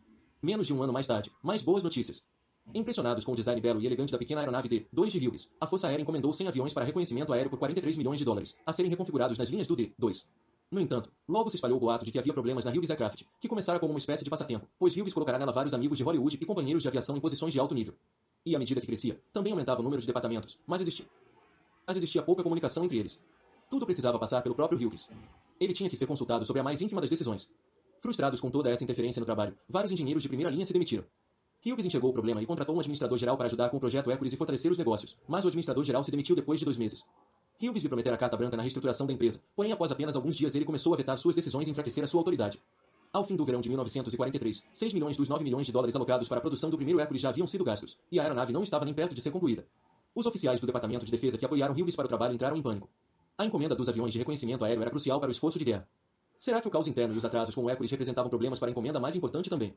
Menos 0.45 0.67
de 0.67 0.75
um 0.75 0.83
ano 0.83 0.93
mais 0.93 1.07
tarde, 1.07 1.31
mais 1.41 1.63
boas 1.63 1.85
notícias. 1.85 2.21
Impressionados 2.75 3.25
com 3.25 3.31
o 3.31 3.37
design 3.37 3.61
belo 3.61 3.81
e 3.81 3.87
elegante 3.87 4.11
da 4.11 4.19
pequena 4.19 4.41
aeronave 4.41 4.69
D-2 4.69 5.07
de 5.07 5.29
Hughes, 5.29 5.49
a 5.61 5.69
Força 5.69 5.87
Aérea 5.87 6.03
encomendou 6.03 6.33
100 6.33 6.49
aviões 6.49 6.73
para 6.73 6.85
reconhecimento 6.85 7.33
aéreo 7.33 7.49
por 7.49 7.61
43 7.61 7.97
milhões 7.97 8.19
de 8.19 8.25
dólares, 8.25 8.57
a 8.67 8.73
serem 8.73 8.91
reconfigurados 8.91 9.39
nas 9.39 9.49
linhas 9.49 9.69
do 9.69 9.77
D-2. 9.77 10.25
No 10.69 10.81
entanto, 10.81 11.13
logo 11.29 11.49
se 11.49 11.55
espalhou 11.55 11.77
o 11.77 11.81
boato 11.81 12.05
de 12.05 12.11
que 12.11 12.19
havia 12.19 12.33
problemas 12.33 12.65
na 12.65 12.73
Hughes 12.73 12.91
Aircraft, 12.91 13.23
que 13.39 13.47
começara 13.47 13.79
como 13.79 13.93
uma 13.93 14.01
espécie 14.01 14.25
de 14.25 14.31
passatempo, 14.31 14.67
pois 14.81 14.97
Hughes 14.97 15.15
colocará 15.15 15.39
nela 15.39 15.53
vários 15.53 15.75
amigos 15.75 15.97
de 15.97 16.03
Hollywood 16.03 16.37
e 16.41 16.45
companheiros 16.45 16.83
de 16.83 16.89
aviação 16.89 17.17
em 17.17 17.21
posições 17.21 17.53
de 17.53 17.61
alto 17.61 17.73
nível. 17.73 17.95
E 18.45 18.57
à 18.57 18.59
medida 18.59 18.81
que 18.81 18.87
crescia, 18.89 19.23
também 19.33 19.53
aumentava 19.53 19.79
o 19.79 19.85
número 19.85 20.01
de 20.01 20.09
departamentos, 20.09 20.59
mas 20.67 20.81
existia, 20.81 21.07
mas 21.87 21.97
existia 21.97 22.21
pouca 22.21 22.43
comunicação 22.43 22.85
entre 22.85 22.99
eles. 22.99 23.23
Tudo 23.71 23.87
precisava 23.87 24.19
passar 24.19 24.43
pelo 24.43 24.57
próprio 24.57 24.89
Hughes. 24.89 25.09
Ele 25.61 25.73
tinha 25.73 25.89
que 25.89 25.97
ser 25.97 26.09
consultado 26.09 26.45
sobre 26.45 26.59
a 26.59 26.65
mais 26.65 26.83
ínfima 26.83 27.01
das 27.01 27.11
decisões. 27.11 27.49
Frustrados 28.03 28.41
com 28.41 28.51
toda 28.51 28.69
essa 28.69 28.83
interferência 28.83 29.21
no 29.21 29.25
trabalho, 29.25 29.57
vários 29.69 29.93
engenheiros 29.93 30.25
de 30.25 30.29
primeira 30.29 30.51
linha 30.51 30.67
se 30.67 30.73
demitiram. 30.73 31.05
Hughes 31.65 31.87
enxergou 31.87 32.11
o 32.11 32.13
problema 32.13 32.43
e 32.43 32.47
contratou 32.47 32.75
um 32.75 32.81
administrador-geral 32.81 33.37
para 33.37 33.47
ajudar 33.47 33.69
com 33.69 33.77
o 33.77 33.81
projeto 33.81 34.11
Hércules 34.11 34.33
e 34.33 34.37
fortalecer 34.37 34.73
os 34.73 34.77
negócios, 34.77 35.17
mas 35.29 35.45
o 35.45 35.47
administrador-geral 35.47 36.03
se 36.03 36.11
demitiu 36.11 36.35
depois 36.35 36.59
de 36.59 36.65
dois 36.65 36.77
meses. 36.77 37.05
Hughes 37.63 37.81
lhe 37.81 37.89
prometera 37.89 38.17
a 38.17 38.19
carta 38.19 38.37
branca 38.37 38.57
na 38.57 38.65
reestruturação 38.65 39.07
da 39.07 39.13
empresa, 39.13 39.41
porém 39.55 39.71
após 39.71 39.93
apenas 39.93 40.17
alguns 40.17 40.35
dias 40.35 40.53
ele 40.57 40.65
começou 40.65 40.93
a 40.93 40.97
vetar 40.97 41.17
suas 41.17 41.37
decisões 41.37 41.69
e 41.69 41.71
enfraquecer 41.71 42.03
a 42.03 42.09
sua 42.09 42.19
autoridade. 42.19 42.61
Ao 43.13 43.23
fim 43.23 43.37
do 43.37 43.45
verão 43.45 43.61
de 43.61 43.69
1943, 43.69 44.65
6 44.75 44.95
milhões 44.95 45.17
dos 45.17 45.29
9 45.29 45.45
milhões 45.45 45.67
de 45.67 45.73
dólares 45.73 45.95
alocados 45.95 46.27
para 46.27 46.39
a 46.39 46.41
produção 46.41 46.71
do 46.71 46.77
primeiro 46.77 46.99
Hércules 46.99 47.23
já 47.23 47.29
haviam 47.29 47.47
sido 47.47 47.63
gastos, 47.63 47.97
e 48.11 48.19
a 48.19 48.25
aeronave 48.25 48.53
não 48.53 48.65
estava 48.65 48.85
nem 48.85 48.93
perto 48.93 49.15
de 49.15 49.23
ser 49.23 49.31
concluída. 49.31 49.65
Os 50.13 50.27
oficiais 50.27 50.61
do 50.61 50.67
Departamento 50.67 51.05
de 51.05 51.13
Defesa 51.13 51.39
que 51.39 51.45
apoiaram 51.45 51.73
Hughes 51.73 51.95
para 51.95 52.07
o 52.07 52.09
trabalho 52.09 52.35
entraram 52.35 52.57
em 52.57 52.63
pânico. 52.63 52.91
A 53.39 53.47
encomenda 53.47 53.77
dos 53.77 53.89
aviões 53.89 54.13
de 54.13 54.19
reconhecimento 54.19 54.65
aéreo 54.65 54.83
era 54.83 54.91
crucial 54.91 55.21
para 55.21 55.29
o 55.29 55.31
esforço 55.31 55.57
de 55.57 55.65
guerra. 55.65 55.89
Será 56.43 56.61
que 56.61 56.67
o 56.67 56.71
caos 56.73 56.89
interno 56.89 57.15
e 57.15 57.17
os 57.17 57.25
atrasos 57.25 57.55
com 57.55 57.63
o 57.63 57.71
Hércules 57.71 57.89
representavam 57.93 58.29
problemas 58.29 58.59
para 58.59 58.69
a 58.69 58.73
encomenda 58.73 58.99
mais 58.99 59.15
importante 59.15 59.49
também? 59.49 59.77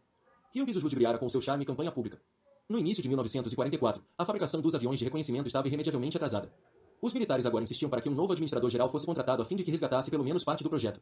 Hughes 0.52 0.76
os 0.76 0.82
ludibriara 0.82 1.16
com 1.20 1.30
seu 1.30 1.40
charme 1.40 1.62
e 1.62 1.66
campanha 1.68 1.92
pública. 1.92 2.20
No 2.68 2.80
início 2.80 3.04
de 3.04 3.08
1944, 3.08 4.04
a 4.18 4.26
fabricação 4.26 4.62
dos 4.62 4.74
aviões 4.74 4.98
de 4.98 5.06
reconhecimento 5.06 5.46
estava 5.46 5.68
irremediavelmente 5.68 6.18
atrasada. 6.18 6.52
Os 7.00 7.14
militares 7.14 7.46
agora 7.46 7.64
insistiam 7.64 7.88
para 7.88 8.02
que 8.02 8.10
um 8.10 8.16
novo 8.16 8.34
administrador-geral 8.34 8.90
fosse 8.90 9.06
contratado 9.06 9.44
a 9.44 9.46
fim 9.46 9.56
de 9.56 9.64
que 9.64 9.70
resgatasse 9.70 10.10
pelo 10.10 10.24
menos 10.24 10.44
parte 10.44 10.64
do 10.64 10.70
projeto. 10.72 11.00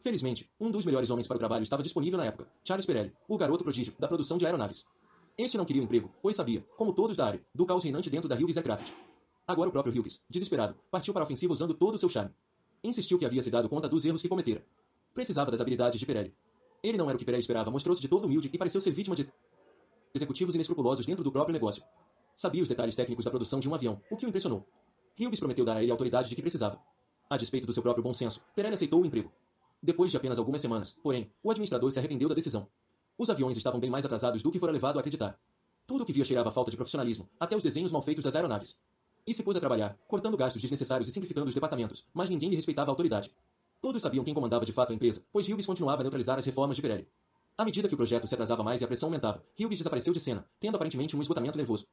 Felizmente, 0.00 0.50
um 0.58 0.70
dos 0.70 0.86
melhores 0.86 1.10
homens 1.10 1.26
para 1.26 1.34
o 1.34 1.38
trabalho 1.38 1.62
estava 1.62 1.82
disponível 1.82 2.18
na 2.18 2.24
época, 2.24 2.48
Charles 2.64 2.86
Pirelli, 2.86 3.12
o 3.28 3.36
garoto 3.36 3.64
prodígio 3.64 3.92
da 3.98 4.08
produção 4.08 4.38
de 4.38 4.46
aeronaves. 4.46 4.86
Este 5.36 5.58
não 5.58 5.66
queria 5.66 5.82
o 5.82 5.84
um 5.84 5.88
emprego, 5.88 6.10
pois 6.22 6.36
sabia, 6.36 6.64
como 6.74 6.94
todos 6.94 7.18
da 7.18 7.26
área, 7.26 7.44
do 7.54 7.66
caos 7.66 7.84
reinante 7.84 8.08
dentro 8.08 8.30
da 8.30 8.34
Hughes 8.34 8.56
Aircraft. 8.56 8.90
Agora 9.46 9.68
o 9.68 9.72
próprio 9.72 9.92
Hughes, 9.92 10.22
desesperado, 10.30 10.74
partiu 10.90 11.12
para 11.12 11.22
a 11.22 11.26
ofensiva 11.26 11.52
usando 11.52 11.74
todo 11.74 11.96
o 11.96 11.98
seu 11.98 12.08
charme. 12.08 12.32
Insistiu 12.82 13.18
que 13.18 13.26
havia 13.26 13.42
se 13.42 13.50
dado 13.50 13.68
conta 13.68 13.90
dos 13.90 14.06
erros 14.06 14.22
que 14.22 14.28
cometera. 14.30 14.64
Precisava 15.14 15.50
das 15.50 15.60
habilidades 15.60 16.00
de 16.00 16.06
Pirelli. 16.06 16.34
Ele 16.82 16.98
não 16.98 17.06
era 17.08 17.16
o 17.16 17.18
que 17.18 17.24
Pirelli 17.24 17.40
esperava, 17.40 17.70
mostrou-se 17.70 18.00
de 18.00 18.08
todo 18.08 18.24
humilde 18.24 18.50
e 18.52 18.58
pareceu 18.58 18.80
ser 18.80 18.90
vítima 18.90 19.14
de 19.14 19.30
executivos 20.14 20.54
inescrupulosos 20.54 21.06
dentro 21.06 21.22
do 21.22 21.30
próprio 21.30 21.52
negócio. 21.52 21.82
Sabia 22.34 22.62
os 22.62 22.68
detalhes 22.68 22.96
técnicos 22.96 23.24
da 23.24 23.30
produção 23.30 23.60
de 23.60 23.68
um 23.68 23.74
avião, 23.74 24.00
o 24.10 24.16
que 24.16 24.24
o 24.24 24.28
impressionou. 24.28 24.66
Hughes 25.18 25.38
prometeu 25.38 25.64
dar 25.64 25.76
a 25.76 25.82
ele 25.82 25.90
a 25.90 25.94
autoridade 25.94 26.28
de 26.28 26.34
que 26.34 26.40
precisava. 26.40 26.80
A 27.28 27.36
despeito 27.36 27.66
do 27.66 27.72
seu 27.72 27.82
próprio 27.82 28.02
bom 28.02 28.12
senso, 28.12 28.40
Pirelli 28.54 28.74
aceitou 28.74 29.02
o 29.02 29.06
emprego. 29.06 29.30
Depois 29.82 30.10
de 30.10 30.16
apenas 30.16 30.38
algumas 30.38 30.60
semanas, 30.60 30.92
porém, 31.02 31.30
o 31.42 31.50
administrador 31.50 31.90
se 31.90 31.98
arrependeu 31.98 32.28
da 32.28 32.34
decisão. 32.34 32.68
Os 33.18 33.28
aviões 33.28 33.56
estavam 33.56 33.80
bem 33.80 33.90
mais 33.90 34.04
atrasados 34.04 34.42
do 34.42 34.50
que 34.50 34.58
fora 34.58 34.72
levado 34.72 34.96
a 34.96 35.00
acreditar. 35.00 35.38
Tudo 35.86 36.02
o 36.02 36.06
que 36.06 36.12
via 36.12 36.24
cheirava 36.24 36.48
a 36.48 36.52
falta 36.52 36.70
de 36.70 36.76
profissionalismo, 36.76 37.28
até 37.38 37.56
os 37.56 37.62
desenhos 37.62 37.92
mal 37.92 38.00
feitos 38.00 38.24
das 38.24 38.34
aeronaves. 38.34 38.76
E 39.26 39.34
se 39.34 39.42
pôs 39.42 39.56
a 39.56 39.60
trabalhar, 39.60 39.96
cortando 40.08 40.36
gastos 40.36 40.62
desnecessários 40.62 41.08
e 41.08 41.12
simplificando 41.12 41.48
os 41.48 41.54
departamentos, 41.54 42.06
mas 42.14 42.30
ninguém 42.30 42.48
lhe 42.48 42.56
respeitava 42.56 42.90
a 42.90 42.92
autoridade. 42.92 43.30
Todos 43.82 44.00
sabiam 44.00 44.22
quem 44.22 44.32
comandava 44.32 44.64
de 44.64 44.72
fato 44.72 44.92
a 44.92 44.94
empresa, 44.94 45.24
pois 45.32 45.48
Hughes 45.48 45.66
continuava 45.66 46.02
a 46.02 46.04
neutralizar 46.04 46.38
as 46.38 46.46
reformas 46.46 46.76
de 46.76 46.82
Pirelli. 46.82 47.08
À 47.58 47.64
medida 47.64 47.88
que 47.88 47.94
o 47.94 47.96
projeto 47.96 48.28
se 48.28 48.34
atrasava 48.34 48.62
mais 48.62 48.80
e 48.80 48.84
a 48.84 48.86
pressão 48.86 49.08
aumentava, 49.08 49.44
Hughes 49.58 49.76
desapareceu 49.76 50.12
de 50.12 50.20
cena, 50.20 50.46
tendo 50.60 50.76
aparentemente 50.76 51.16
um 51.16 51.20
esgotamento 51.20 51.58
nervoso. 51.58 51.84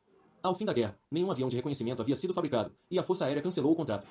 Ao 0.44 0.54
fim 0.54 0.66
da 0.66 0.72
guerra, 0.72 0.96
nenhum 1.10 1.32
avião 1.32 1.50
de 1.50 1.56
reconhecimento 1.56 2.00
havia 2.00 2.16
sido 2.16 2.32
fabricado, 2.32 2.72
e 2.92 3.00
a 3.00 3.04
Força 3.04 3.26
Aérea 3.26 3.42
cancelou 3.42 3.72
o 3.72 3.76
contrato. 3.76 4.06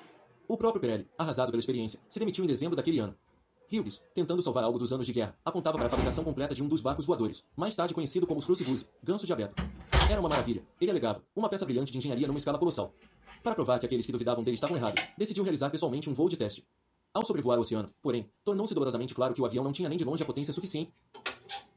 O 0.45 0.57
próprio 0.57 0.81
Pirelli, 0.81 1.07
arrasado 1.17 1.51
pela 1.51 1.61
experiência, 1.61 2.01
se 2.09 2.19
demitiu 2.19 2.43
em 2.43 2.47
dezembro 2.47 2.75
daquele 2.75 2.99
ano. 2.99 3.15
Hughes, 3.71 4.03
tentando 4.13 4.43
salvar 4.43 4.65
algo 4.65 4.77
dos 4.77 4.91
anos 4.91 5.05
de 5.05 5.13
guerra, 5.13 5.39
apontava 5.45 5.77
para 5.77 5.87
a 5.87 5.89
fabricação 5.89 6.25
completa 6.25 6.53
de 6.53 6.61
um 6.61 6.67
dos 6.67 6.81
barcos 6.81 7.05
voadores, 7.05 7.45
mais 7.55 7.77
tarde 7.77 7.93
conhecido 7.93 8.27
como 8.27 8.39
os 8.39 8.45
Crucifuse, 8.45 8.87
ganso 9.01 9.25
diabeto. 9.25 9.55
Era 10.11 10.19
uma 10.19 10.27
maravilha, 10.27 10.61
ele 10.81 10.91
alegava, 10.91 11.23
uma 11.33 11.47
peça 11.47 11.63
brilhante 11.63 11.93
de 11.93 11.97
engenharia 11.97 12.27
numa 12.27 12.39
escala 12.39 12.59
colossal. 12.59 12.93
Para 13.41 13.55
provar 13.55 13.79
que 13.79 13.85
aqueles 13.85 14.05
que 14.05 14.11
duvidavam 14.11 14.43
dele 14.43 14.55
estavam 14.55 14.75
errados, 14.75 15.01
decidiu 15.17 15.43
realizar 15.43 15.69
pessoalmente 15.69 16.09
um 16.09 16.13
voo 16.13 16.27
de 16.27 16.35
teste. 16.35 16.67
Ao 17.13 17.25
sobrevoar 17.25 17.57
o 17.57 17.61
oceano, 17.61 17.89
porém, 18.01 18.29
tornou-se 18.43 18.73
dolorosamente 18.73 19.15
claro 19.15 19.33
que 19.33 19.41
o 19.41 19.45
avião 19.45 19.63
não 19.63 19.71
tinha 19.71 19.89
nem 19.89 19.97
de 19.97 20.05
longe 20.05 20.21
a 20.21 20.25
potência 20.25 20.53
suficiente 20.53 20.93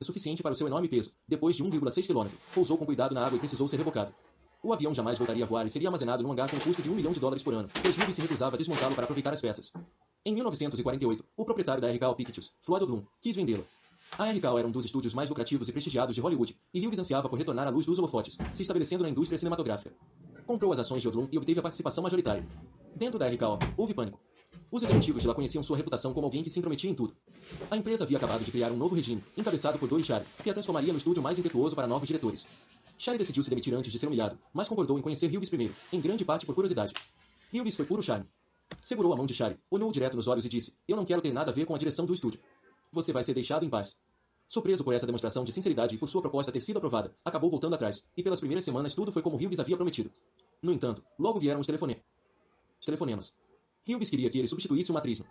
suficiente 0.03 0.43
para 0.43 0.53
o 0.53 0.55
seu 0.55 0.67
enorme 0.67 0.89
peso. 0.89 1.13
Depois 1.27 1.57
de 1.57 1.63
1,6 1.63 2.07
km, 2.07 2.29
pousou 2.55 2.77
com 2.77 2.85
cuidado 2.85 3.15
na 3.15 3.25
água 3.25 3.37
e 3.37 3.39
precisou 3.39 3.69
ser 3.69 3.77
rebocado. 3.77 4.13
O 4.63 4.73
avião 4.73 4.95
jamais 4.95 5.19
voltaria 5.19 5.45
a 5.45 5.47
voar 5.47 5.67
e 5.67 5.71
seria 5.71 5.89
armazenado 5.89 6.23
num 6.23 6.33
hangar 6.33 6.51
com 6.51 6.57
um 6.57 6.61
custo 6.61 6.83
de 6.83 6.91
um 6.91 6.95
milhão 6.95 7.13
de 7.13 7.21
dólares 7.21 7.43
por 7.43 7.55
ano, 7.55 7.69
pois 7.83 7.97
Hughes 7.97 8.15
se 8.15 8.21
recusava 8.21 8.57
a 8.57 8.59
desmontá-lo 8.59 8.95
para 8.95 9.05
aproveitar 9.05 9.33
as 9.33 9.41
peças. 9.41 9.73
Em 10.25 10.35
1948, 10.35 11.25
o 11.37 11.45
proprietário 11.45 11.81
da 11.81 11.91
RKO 11.91 12.15
Pictures, 12.15 12.53
Floyd 12.61 12.87
Bloom, 12.87 13.03
quis 13.21 13.35
vendê-lo. 13.35 13.65
A 14.19 14.31
RKO 14.31 14.59
era 14.59 14.69
um 14.69 14.71
dos 14.71 14.85
estúdios 14.85 15.15
mais 15.15 15.29
lucrativos 15.29 15.69
e 15.69 15.73
prestigiados 15.73 16.15
de 16.15 16.21
Hollywood, 16.21 16.57
e 16.73 16.87
Hughes 16.87 16.99
ansiava 16.99 17.29
por 17.29 17.37
retornar 17.37 17.67
à 17.67 17.71
luz 17.71 17.87
dos 17.87 17.99
holofotes, 17.99 18.37
se 18.53 18.63
estabelecendo 18.63 19.03
na 19.03 19.09
indústria 19.09 19.39
cinematográfica. 19.39 19.93
Comprou 20.47 20.73
as 20.73 20.79
ações 20.79 21.03
de 21.03 21.09
Odlum 21.09 21.29
e 21.33 21.39
obteve 21.39 21.59
a 21.59 21.63
participação 21.63 22.03
majoritária. 22.03 22.47
Dentro 22.95 23.19
da 23.19 23.29
RKO, 23.29 23.59
houve 23.77 23.95
pânico. 23.95 24.21
Os 24.73 24.83
executivos 24.83 25.21
de 25.21 25.29
lá 25.29 25.35
conheciam 25.35 25.63
sua 25.63 25.77
reputação 25.77 26.15
como 26.15 26.25
alguém 26.25 26.43
que 26.43 26.49
se 26.49 26.59
intrometia 26.59 26.91
em 26.91 26.95
tudo. 26.95 27.15
A 27.71 27.77
empresa 27.77 28.05
havia 28.05 28.17
acabado 28.17 28.43
de 28.43 28.51
criar 28.51 28.73
um 28.73 28.77
novo 28.77 28.95
regime, 28.95 29.23
encabeçado 29.37 29.79
por 29.79 29.87
Dory 29.87 30.03
Shari, 30.03 30.25
que 30.43 30.49
a 30.49 30.55
transformaria 30.55 30.91
no 30.95 30.99
estúdio 30.99 31.23
mais 31.23 31.39
impetuoso 31.39 31.77
para 31.77 31.87
novos 31.87 32.09
diretores. 32.09 32.47
Shari 32.97 33.19
decidiu 33.19 33.43
se 33.43 33.51
demitir 33.51 33.75
antes 33.75 33.93
de 33.93 33.99
ser 33.99 34.07
humilhado, 34.07 34.39
mas 34.51 34.71
concordou 34.71 34.99
em 34.99 35.03
conhecer 35.03 35.27
Hughes 35.27 35.51
primeiro, 35.51 35.75
em 35.93 36.01
grande 36.01 36.25
parte 36.25 36.47
por 36.47 36.55
curiosidade. 36.55 36.95
Hughes 37.53 37.77
foi 37.77 37.85
puro 37.85 38.03
charme. 38.03 38.25
Segurou 38.81 39.13
a 39.13 39.17
mão 39.17 39.27
de 39.27 39.35
Shari, 39.35 39.59
olhou-o 39.71 39.93
direto 39.93 40.17
nos 40.17 40.27
olhos 40.27 40.47
e 40.47 40.49
disse: 40.49 40.75
Eu 40.89 40.97
não 40.97 41.05
quero 41.05 41.21
ter 41.21 41.35
nada 41.35 41.51
a 41.51 41.55
ver 41.55 41.67
com 41.67 41.75
a 41.75 41.79
direção 41.79 42.07
do 42.07 42.15
estúdio. 42.15 42.41
Você 42.91 43.13
vai 43.13 43.23
ser 43.23 43.35
deixado 43.35 43.67
em 43.67 43.69
paz. 43.69 43.99
Surpreso 44.49 44.83
por 44.83 44.95
essa 44.95 45.05
demonstração 45.05 45.45
de 45.45 45.53
sinceridade 45.53 45.97
e 45.97 45.99
por 45.99 46.09
sua 46.09 46.23
proposta 46.23 46.51
ter 46.51 46.63
sido 46.63 46.79
aprovada, 46.79 47.15
acabou 47.23 47.51
voltando 47.51 47.75
atrás, 47.75 48.03
e 48.17 48.23
pelas 48.23 48.41
primeiras 48.41 48.65
semanas 48.65 48.95
tudo 48.95 49.13
foi 49.13 49.21
como 49.21 49.37
Hughes 49.37 49.61
havia 49.61 49.77
prometido. 49.77 50.11
No 50.63 50.73
entanto, 50.73 51.05
logo 51.19 51.39
vieram 51.39 51.61
os 51.61 51.67
telefonemas. 51.67 52.03
Os 52.81 52.87
telefonemas. 52.87 53.35
Hughes 53.89 54.09
queria 54.09 54.31
que 54.31 54.39
ele 54.39 54.49
substituísse 54.49 54.91
o 54.91 54.95
matrismo. 54.95 55.27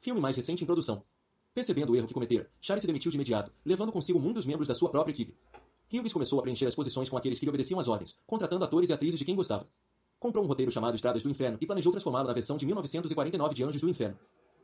Filme 0.00 0.20
mais 0.20 0.36
recente 0.36 0.64
em 0.64 0.66
produção. 0.66 1.04
Percebendo 1.54 1.92
o 1.92 1.96
erro 1.96 2.06
que 2.06 2.14
cometera, 2.14 2.50
Charlie 2.60 2.80
se 2.80 2.86
demitiu 2.86 3.10
de 3.10 3.16
imediato, 3.16 3.52
levando 3.64 3.92
consigo 3.92 4.18
dos 4.32 4.46
membros 4.46 4.66
da 4.66 4.74
sua 4.74 4.90
própria 4.90 5.12
equipe. 5.12 5.36
Hughes 5.92 6.12
começou 6.12 6.40
a 6.40 6.42
preencher 6.42 6.66
as 6.66 6.74
posições 6.74 7.08
com 7.08 7.16
aqueles 7.16 7.38
que 7.38 7.44
lhe 7.44 7.50
obedeciam 7.50 7.78
às 7.78 7.86
ordens, 7.86 8.18
contratando 8.26 8.64
atores 8.64 8.90
e 8.90 8.92
atrizes 8.92 9.18
de 9.18 9.24
quem 9.24 9.36
gostava. 9.36 9.68
Comprou 10.18 10.44
um 10.44 10.48
roteiro 10.48 10.72
chamado 10.72 10.94
Estradas 10.94 11.22
do 11.22 11.30
Inferno 11.30 11.58
e 11.60 11.66
planejou 11.66 11.92
transformá-lo 11.92 12.26
na 12.26 12.32
versão 12.32 12.56
de 12.56 12.64
1949 12.64 13.54
de 13.54 13.64
Anjos 13.64 13.80
do 13.80 13.88
Inferno. 13.88 14.18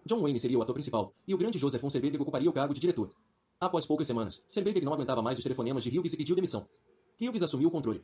John 0.07 0.21
Wayne 0.21 0.41
seria 0.41 0.59
o 0.59 0.63
ator 0.63 0.73
principal, 0.73 1.15
e 1.27 1.35
o 1.35 1.39
grande 1.39 1.59
Joseph 1.59 1.81
Fonseca 1.81 2.23
ocuparia 2.23 2.49
o 2.49 2.53
cargo 2.53 2.73
de 2.73 2.81
diretor. 2.81 3.11
Após 3.61 3.85
poucas 3.85 4.07
semanas, 4.07 4.43
Serbeger 4.47 4.85
não 4.85 4.95
aguentava 4.95 5.21
mais 5.21 5.37
os 5.37 5.43
telefonemas 5.43 5.85
de 5.85 5.97
Hughes 5.97 6.13
e 6.13 6.17
pediu 6.17 6.35
demissão. 6.35 6.67
Hughes 7.21 7.43
assumiu 7.43 7.69
o 7.69 7.71
controle. 7.71 8.03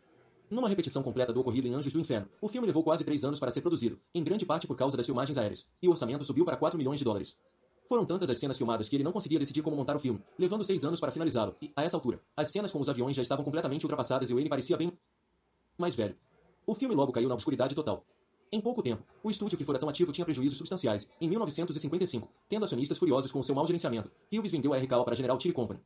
Numa 0.51 0.69
repetição 0.69 1.03
completa 1.03 1.33
do 1.33 1.41
ocorrido 1.41 1.67
em 1.67 1.75
Anjos 1.75 1.93
do 1.93 1.99
Inferno, 1.99 2.29
o 2.41 2.49
filme 2.49 2.67
levou 2.67 2.83
quase 2.83 3.03
três 3.03 3.25
anos 3.25 3.41
para 3.41 3.51
ser 3.51 3.63
produzido, 3.63 3.99
em 4.15 4.23
grande 4.23 4.45
parte 4.45 4.67
por 4.67 4.77
causa 4.77 4.97
das 4.97 5.07
filmagens 5.07 5.39
aéreas, 5.39 5.67
e 5.83 5.89
o 5.89 5.91
orçamento 5.91 6.25
subiu 6.25 6.45
para 6.45 6.57
4 6.57 6.77
milhões 6.77 6.99
de 6.99 7.05
dólares. 7.05 7.37
Foram 7.89 8.05
tantas 8.05 8.29
as 8.29 8.39
cenas 8.39 8.57
filmadas 8.57 8.89
que 8.89 8.97
ele 8.97 9.05
não 9.05 9.13
conseguia 9.13 9.39
decidir 9.39 9.63
como 9.63 9.77
montar 9.77 9.97
o 9.97 9.99
filme, 9.99 10.23
levando 10.39 10.65
seis 10.65 10.85
anos 10.85 11.01
para 11.01 11.11
finalizá-lo, 11.11 11.57
e, 11.63 11.73
a 11.75 11.83
essa 11.83 11.97
altura, 11.97 12.21
as 12.37 12.51
cenas 12.51 12.71
com 12.71 12.79
os 12.79 12.89
aviões 12.89 13.17
já 13.17 13.23
estavam 13.23 13.45
completamente 13.45 13.85
ultrapassadas 13.85 14.31
e 14.31 14.35
ele 14.35 14.49
parecia 14.49 14.77
bem 14.77 14.93
mais 15.79 15.95
velho. 15.95 16.17
O 16.67 16.75
filme 16.75 16.95
logo 16.95 17.13
caiu 17.13 17.29
na 17.29 17.35
obscuridade 17.35 17.75
total. 17.75 18.07
Em 18.53 18.61
pouco 18.61 18.83
tempo, 18.83 19.03
o 19.23 19.31
estúdio 19.31 19.59
que 19.59 19.65
fora 19.65 19.79
tão 19.79 19.89
ativo 19.89 20.13
tinha 20.13 20.25
prejuízos 20.25 20.59
substanciais. 20.59 21.09
Em 21.21 21.29
1955, 21.29 22.31
tendo 22.49 22.65
acionistas 22.65 22.97
furiosos 22.97 23.33
com 23.33 23.43
seu 23.43 23.55
mau 23.55 23.67
gerenciamento, 23.67 24.11
Hughes 24.33 24.53
vendeu 24.53 24.73
a 24.73 24.79
RKO 24.79 25.05
para 25.05 25.17
General 25.17 25.37
Tire 25.37 25.53
Company. 25.53 25.81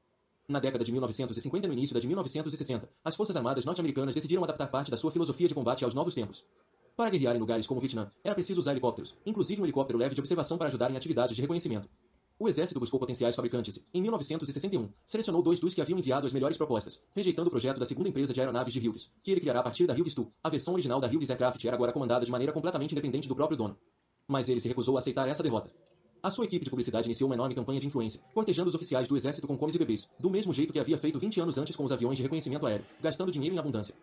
Na 0.49 0.59
década 0.59 0.83
de 0.83 0.91
1950 0.91 1.67
e 1.67 1.69
no 1.69 1.75
início 1.75 1.93
da 1.93 2.01
de 2.01 2.07
1960, 2.07 2.89
as 3.05 3.15
Forças 3.15 3.37
Armadas 3.37 3.67
norte-americanas 3.67 4.15
decidiram 4.15 4.43
adaptar 4.43 4.67
parte 4.69 4.91
da 4.91 4.97
sua 4.97 5.11
filosofia 5.11 5.47
de 5.47 5.55
combate 5.55 5.85
aos 5.85 5.93
novos 5.93 6.15
tempos. 6.15 6.43
Para 6.97 7.11
guerrear 7.11 7.37
em 7.37 7.39
lugares 7.39 7.67
como 7.67 7.77
o 7.77 7.81
Vietnã, 7.83 8.11
era 8.25 8.35
preciso 8.35 8.59
usar 8.59 8.71
helicópteros, 8.71 9.15
inclusive 9.27 9.61
um 9.61 9.67
helicóptero 9.67 9.99
leve 9.99 10.15
de 10.15 10.23
observação 10.23 10.57
para 10.57 10.69
ajudar 10.69 10.91
em 10.91 10.97
atividades 10.97 11.37
de 11.37 11.43
reconhecimento. 11.43 11.87
O 12.39 12.49
exército 12.49 12.81
buscou 12.81 12.99
potenciais 12.99 13.37
fabricantes 13.37 13.77
e, 13.93 13.99
em 13.99 14.01
1961, 14.01 14.89
selecionou 15.05 15.43
dois 15.43 15.61
dos 15.61 15.75
que 15.75 15.83
haviam 15.83 15.99
enviado 15.99 16.27
as 16.27 16.33
melhores 16.33 16.57
propostas, 16.57 16.99
rejeitando 17.15 17.49
o 17.49 17.51
projeto 17.51 17.79
da 17.79 17.85
segunda 17.85 18.09
empresa 18.09 18.33
de 18.33 18.41
aeronaves 18.41 18.73
de 18.73 18.89
Hughes, 18.89 19.13
que 19.23 19.31
ele 19.31 19.41
criará 19.41 19.61
a 19.61 19.63
partir 19.63 19.87
da 19.87 19.93
Hughes 19.93 20.15
Tu. 20.15 20.33
A 20.43 20.49
versão 20.49 20.73
original 20.73 20.99
da 20.99 21.09
Hughes 21.09 21.29
Aircraft 21.29 21.63
era 21.67 21.77
agora 21.77 21.93
comandada 21.93 22.25
de 22.25 22.33
maneira 22.33 22.55
completamente 22.55 22.93
independente 22.93 23.29
do 23.29 23.37
próprio 23.37 23.59
dono. 23.59 23.77
Mas 24.27 24.49
ele 24.49 24.61
se 24.61 24.69
recusou 24.69 24.97
a 24.97 25.01
aceitar 25.01 25.29
essa 25.29 25.43
derrota. 25.43 25.71
A 26.21 26.33
sua 26.33 26.47
equipe 26.47 26.65
de 26.65 26.71
publicidade 26.71 27.07
iniciou 27.07 27.29
uma 27.29 27.37
enorme 27.37 27.55
campanha 27.55 27.79
de 27.79 27.87
influência, 27.87 28.21
cortejando 28.35 28.69
os 28.69 28.75
oficiais 28.75 29.07
do 29.07 29.17
exército 29.17 29.47
com 29.47 29.57
comes 29.57 29.77
e 29.77 29.79
bebês, 29.79 30.11
do 30.19 30.29
mesmo 30.29 30.53
jeito 30.53 30.73
que 30.73 30.81
havia 30.81 30.99
feito 30.99 31.17
20 31.17 31.41
anos 31.41 31.59
antes 31.59 31.77
com 31.77 31.85
os 31.85 31.93
aviões 31.93 32.17
de 32.17 32.25
reconhecimento 32.25 32.67
aéreo, 32.67 32.85
gastando 33.01 33.31
dinheiro 33.31 33.55
em 33.55 33.59
abundância. 33.59 33.95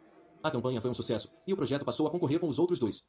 A 0.42 0.50
campanha 0.50 0.80
foi 0.80 0.90
um 0.90 0.94
sucesso, 0.94 1.30
e 1.46 1.52
o 1.52 1.58
projeto 1.58 1.84
passou 1.84 2.08
a 2.08 2.10
concorrer 2.10 2.40
com 2.40 2.48
os 2.48 2.58
outros 2.58 2.80
dois. 2.80 3.04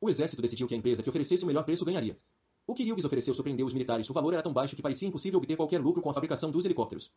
O 0.00 0.08
exército 0.08 0.40
decidiu 0.40 0.68
que 0.68 0.74
a 0.74 0.78
empresa 0.78 1.02
que 1.02 1.08
oferecesse 1.08 1.42
o 1.42 1.46
melhor 1.46 1.64
preço 1.64 1.84
ganharia. 1.84 2.16
O 2.64 2.72
que 2.72 2.90
Hughes 2.90 3.04
ofereceu 3.04 3.34
surpreendeu 3.34 3.66
os 3.66 3.72
militares. 3.72 4.08
O 4.08 4.12
valor 4.12 4.32
era 4.32 4.42
tão 4.42 4.52
baixo 4.52 4.76
que 4.76 4.82
parecia 4.82 5.08
impossível 5.08 5.38
obter 5.38 5.56
qualquer 5.56 5.80
lucro 5.80 6.00
com 6.00 6.10
a 6.10 6.14
fabricação 6.14 6.48
dos 6.48 6.64
helicópteros. 6.64 7.10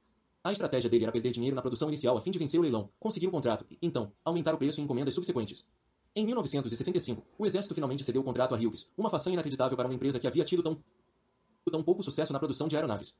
A 0.43 0.51
estratégia 0.51 0.89
dele 0.89 1.03
era 1.03 1.11
perder 1.11 1.31
dinheiro 1.31 1.55
na 1.55 1.61
produção 1.61 1.89
inicial 1.89 2.17
a 2.17 2.21
fim 2.21 2.31
de 2.31 2.39
vencer 2.39 2.59
o 2.59 2.63
leilão, 2.63 2.89
conseguir 2.99 3.27
o 3.27 3.31
contrato 3.31 3.65
e, 3.69 3.77
então, 3.81 4.11
aumentar 4.23 4.55
o 4.55 4.57
preço 4.57 4.81
em 4.81 4.83
encomendas 4.83 5.13
subsequentes. 5.13 5.63
Em 6.15 6.25
1965, 6.25 7.23
o 7.37 7.45
exército 7.45 7.75
finalmente 7.75 8.03
cedeu 8.03 8.21
o 8.21 8.23
contrato 8.23 8.55
a 8.55 8.57
Hughes, 8.57 8.89
uma 8.97 9.09
façanha 9.09 9.33
inacreditável 9.33 9.75
para 9.75 9.87
uma 9.87 9.93
empresa 9.93 10.17
que 10.17 10.25
havia 10.25 10.45
tido 10.45 10.63
tão, 10.63 10.81
tão 11.71 11.83
pouco 11.83 12.03
sucesso 12.03 12.33
na 12.33 12.39
produção 12.39 12.67
de 12.67 12.75
aeronaves. 12.75 13.15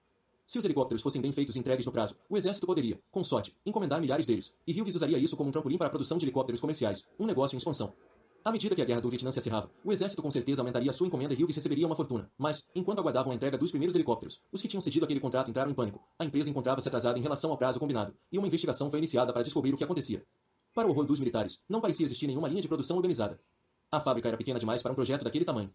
Se 0.46 0.60
os 0.60 0.66
helicópteros 0.66 1.02
fossem 1.02 1.22
bem 1.22 1.32
feitos 1.32 1.56
e 1.56 1.60
entregues 1.60 1.86
no 1.86 1.92
prazo, 1.92 2.16
o 2.30 2.38
exército 2.38 2.68
poderia, 2.68 3.00
com 3.12 3.24
sorte, 3.24 3.56
encomendar 3.66 4.00
milhares 4.00 4.26
deles, 4.26 4.54
e 4.68 4.80
Hughes 4.80 4.96
usaria 4.96 5.18
isso 5.18 5.36
como 5.36 5.50
um 5.50 5.52
trampolim 5.52 5.78
para 5.78 5.88
a 5.88 5.90
produção 5.90 6.18
de 6.18 6.26
helicópteros 6.26 6.62
comerciais, 6.62 7.04
um 7.20 7.26
negócio 7.26 7.56
em 7.56 7.58
expansão. 7.58 7.94
À 8.44 8.52
medida 8.52 8.76
que 8.76 8.82
a 8.84 8.86
guerra 8.86 9.02
do 9.02 9.10
Vietnã 9.10 9.32
se 9.32 9.40
acirrava, 9.40 9.72
o 9.84 9.92
exército 9.92 10.22
com 10.22 10.30
certeza 10.30 10.62
aumentaria 10.62 10.94
sua 10.94 11.08
encomenda 11.08 11.34
e 11.34 11.44
Hughes 11.44 11.56
receberia 11.56 11.88
uma 11.88 11.96
fortuna. 11.96 12.30
Mas, 12.38 12.64
enquanto 12.76 13.00
aguardavam 13.00 13.32
a 13.32 13.36
entrega 13.36 13.58
dos 13.58 13.72
primeiros 13.72 13.96
helicópteros, 13.96 14.40
os 14.52 14.62
que 14.62 14.68
tinham 14.68 14.82
cedido 14.82 15.04
aquele 15.04 15.20
contrato 15.20 15.50
entraram 15.50 15.72
em 15.72 15.74
pânico. 15.74 16.00
A 16.20 16.26
empresa 16.26 16.48
encontrava-se 16.48 16.88
atrasada 16.88 17.18
em 17.18 17.24
relação 17.24 17.50
ao 17.50 17.58
prazo 17.58 17.80
combinado, 17.80 18.16
e 18.32 18.38
uma 18.38 18.46
investigação 18.46 18.92
foi 18.92 19.00
iniciada 19.00 19.34
para 19.34 19.42
descobrir 19.42 19.74
o 19.74 19.78
que 19.78 19.84
acontecia. 19.84 20.24
Para 20.76 20.88
o 20.88 20.92
horror 20.92 21.06
dos 21.06 21.20
militares, 21.20 21.60
não 21.68 21.82
parecia 21.82 22.06
existir 22.06 22.28
nenhuma 22.28 22.48
linha 22.48 22.62
de 22.62 22.68
produção 22.68 22.98
organizada. 22.98 23.40
A 23.92 24.00
fábrica 24.00 24.28
era 24.28 24.38
pequena 24.38 24.60
demais 24.60 24.84
para 24.84 24.92
um 24.92 24.96
projeto 24.96 25.24
daquele 25.24 25.44
tamanho. 25.44 25.74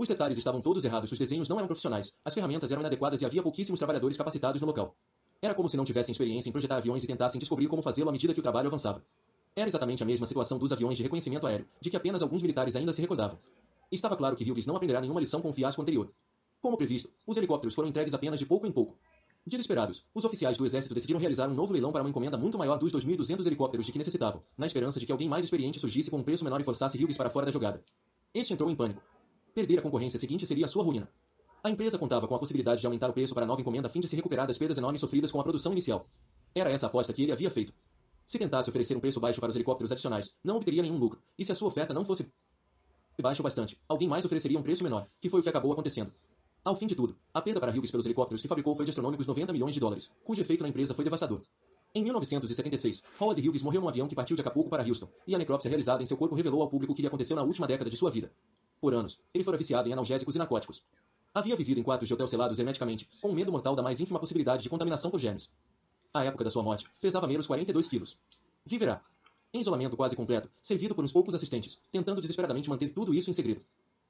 Os 0.00 0.08
detalhes 0.08 0.38
estavam 0.38 0.62
todos 0.62 0.82
errados, 0.82 1.12
os 1.12 1.18
desenhos 1.18 1.46
não 1.46 1.58
eram 1.58 1.66
profissionais, 1.66 2.14
as 2.24 2.32
ferramentas 2.32 2.72
eram 2.72 2.80
inadequadas 2.80 3.20
e 3.20 3.26
havia 3.26 3.42
pouquíssimos 3.42 3.78
trabalhadores 3.78 4.16
capacitados 4.16 4.58
no 4.58 4.66
local. 4.66 4.96
Era 5.42 5.54
como 5.54 5.68
se 5.68 5.76
não 5.76 5.84
tivessem 5.84 6.12
experiência 6.12 6.48
em 6.48 6.52
projetar 6.52 6.78
aviões 6.78 7.04
e 7.04 7.06
tentassem 7.06 7.38
descobrir 7.38 7.68
como 7.68 7.82
fazê-lo 7.82 8.08
à 8.08 8.12
medida 8.12 8.32
que 8.32 8.40
o 8.40 8.42
trabalho 8.42 8.68
avançava. 8.68 9.04
Era 9.54 9.68
exatamente 9.68 10.02
a 10.02 10.06
mesma 10.06 10.26
situação 10.26 10.58
dos 10.58 10.72
aviões 10.72 10.96
de 10.96 11.02
reconhecimento 11.02 11.46
aéreo, 11.46 11.68
de 11.82 11.90
que 11.90 11.98
apenas 11.98 12.22
alguns 12.22 12.40
militares 12.40 12.76
ainda 12.76 12.94
se 12.94 13.02
recordavam. 13.02 13.38
Estava 13.92 14.16
claro 14.16 14.34
que 14.36 14.50
Hughes 14.50 14.64
não 14.64 14.74
aprenderá 14.74 15.02
nenhuma 15.02 15.20
lição 15.20 15.42
com 15.42 15.50
o 15.50 15.52
fiasco 15.52 15.82
anterior. 15.82 16.10
Como 16.62 16.78
previsto, 16.78 17.10
os 17.26 17.36
helicópteros 17.36 17.74
foram 17.74 17.90
entregues 17.90 18.14
apenas 18.14 18.38
de 18.38 18.46
pouco 18.46 18.66
em 18.66 18.72
pouco. 18.72 18.96
Desesperados, 19.46 20.06
os 20.14 20.24
oficiais 20.24 20.56
do 20.56 20.64
exército 20.64 20.94
decidiram 20.94 21.20
realizar 21.20 21.46
um 21.46 21.54
novo 21.54 21.74
leilão 21.74 21.92
para 21.92 22.02
uma 22.02 22.08
encomenda 22.08 22.38
muito 22.38 22.56
maior 22.56 22.78
dos 22.78 22.90
2.200 22.90 23.44
helicópteros 23.44 23.84
de 23.84 23.92
que 23.92 23.98
necessitavam, 23.98 24.42
na 24.56 24.64
esperança 24.64 24.98
de 24.98 25.04
que 25.04 25.12
alguém 25.12 25.28
mais 25.28 25.44
experiente 25.44 25.78
surgisse 25.78 26.10
com 26.10 26.16
um 26.16 26.22
preço 26.22 26.42
menor 26.42 26.58
e 26.58 26.64
forçasse 26.64 26.96
Hughes 26.96 27.18
para 27.18 27.28
fora 27.28 27.44
da 27.44 27.52
jogada. 27.52 27.84
Este 28.32 28.54
entrou 28.54 28.70
em 28.70 28.74
pânico. 28.74 29.02
Perder 29.54 29.78
a 29.80 29.82
concorrência 29.82 30.18
seguinte 30.18 30.46
seria 30.46 30.66
a 30.66 30.68
sua 30.68 30.84
ruína. 30.84 31.10
A 31.62 31.70
empresa 31.70 31.98
contava 31.98 32.26
com 32.26 32.34
a 32.34 32.38
possibilidade 32.38 32.80
de 32.80 32.86
aumentar 32.86 33.10
o 33.10 33.12
preço 33.12 33.34
para 33.34 33.44
nova 33.44 33.60
encomenda 33.60 33.86
a 33.86 33.90
fim 33.90 34.00
de 34.00 34.08
se 34.08 34.16
recuperar 34.16 34.46
das 34.46 34.56
perdas 34.56 34.78
enormes 34.78 35.00
sofridas 35.00 35.30
com 35.30 35.40
a 35.40 35.42
produção 35.42 35.72
inicial. 35.72 36.08
Era 36.54 36.70
essa 36.70 36.86
a 36.86 36.88
aposta 36.88 37.12
que 37.12 37.22
ele 37.22 37.32
havia 37.32 37.50
feito. 37.50 37.72
Se 38.24 38.38
tentasse 38.38 38.70
oferecer 38.70 38.96
um 38.96 39.00
preço 39.00 39.20
baixo 39.20 39.40
para 39.40 39.50
os 39.50 39.56
helicópteros 39.56 39.92
adicionais, 39.92 40.36
não 40.42 40.56
obteria 40.56 40.82
nenhum 40.82 40.96
lucro, 40.96 41.20
e 41.38 41.44
se 41.44 41.52
a 41.52 41.54
sua 41.54 41.68
oferta 41.68 41.92
não 41.92 42.04
fosse 42.04 42.30
baixa 43.20 43.42
o 43.42 43.44
bastante, 43.44 43.78
alguém 43.86 44.08
mais 44.08 44.24
ofereceria 44.24 44.58
um 44.58 44.62
preço 44.62 44.82
menor, 44.82 45.06
que 45.20 45.28
foi 45.28 45.40
o 45.40 45.42
que 45.42 45.48
acabou 45.48 45.72
acontecendo. 45.72 46.10
Ao 46.64 46.74
fim 46.74 46.86
de 46.86 46.94
tudo, 46.94 47.18
a 47.34 47.42
perda 47.42 47.60
para 47.60 47.70
Hughes 47.70 47.90
pelos 47.90 48.06
helicópteros 48.06 48.40
que 48.40 48.48
fabricou 48.48 48.74
foi 48.74 48.84
de 48.84 48.90
astronômicos 48.90 49.26
90 49.26 49.52
milhões 49.52 49.74
de 49.74 49.80
dólares, 49.80 50.10
cujo 50.24 50.40
efeito 50.40 50.62
na 50.62 50.68
empresa 50.68 50.94
foi 50.94 51.04
devastador. 51.04 51.42
Em 51.94 52.02
1976, 52.02 53.02
Howard 53.20 53.48
Hughes 53.48 53.62
morreu 53.62 53.80
num 53.80 53.88
avião 53.88 54.06
que 54.06 54.14
partiu 54.14 54.36
de 54.36 54.40
Acapulco 54.42 54.70
para 54.70 54.86
Houston, 54.86 55.08
e 55.26 55.34
a 55.34 55.38
necrópsia 55.38 55.68
realizada 55.68 56.02
em 56.02 56.06
seu 56.06 56.16
corpo 56.16 56.34
revelou 56.34 56.62
ao 56.62 56.68
público 56.68 56.92
o 56.92 56.96
que 56.96 57.02
lhe 57.02 57.08
aconteceu 57.08 57.36
na 57.36 57.42
última 57.42 57.66
década 57.66 57.90
de 57.90 57.96
sua 57.96 58.10
vida. 58.10 58.32
Por 58.80 58.94
anos, 58.94 59.20
ele 59.34 59.44
fora 59.44 59.58
viciado 59.58 59.88
em 59.88 59.92
analgésicos 59.92 60.34
e 60.34 60.38
narcóticos. 60.38 60.82
Havia 61.34 61.54
vivido 61.54 61.78
em 61.78 61.82
quartos 61.82 62.08
de 62.08 62.14
hotel 62.14 62.26
selados 62.26 62.58
hermeticamente, 62.58 63.08
com 63.20 63.28
o 63.28 63.34
medo 63.34 63.52
mortal 63.52 63.76
da 63.76 63.82
mais 63.82 64.00
ínfima 64.00 64.18
possibilidade 64.18 64.62
de 64.62 64.70
contaminação 64.70 65.10
por 65.10 65.20
germes. 65.20 65.52
À 66.12 66.24
época 66.24 66.44
da 66.44 66.50
sua 66.50 66.62
morte, 66.62 66.86
pesava 67.00 67.26
menos 67.26 67.46
42 67.46 67.86
quilos. 67.88 68.18
Viverá. 68.64 69.02
Em 69.52 69.60
isolamento 69.60 69.96
quase 69.96 70.16
completo, 70.16 70.50
servido 70.62 70.94
por 70.94 71.04
uns 71.04 71.12
poucos 71.12 71.34
assistentes, 71.34 71.80
tentando 71.92 72.20
desesperadamente 72.20 72.70
manter 72.70 72.88
tudo 72.88 73.12
isso 73.12 73.30
em 73.30 73.32
segredo. 73.32 73.62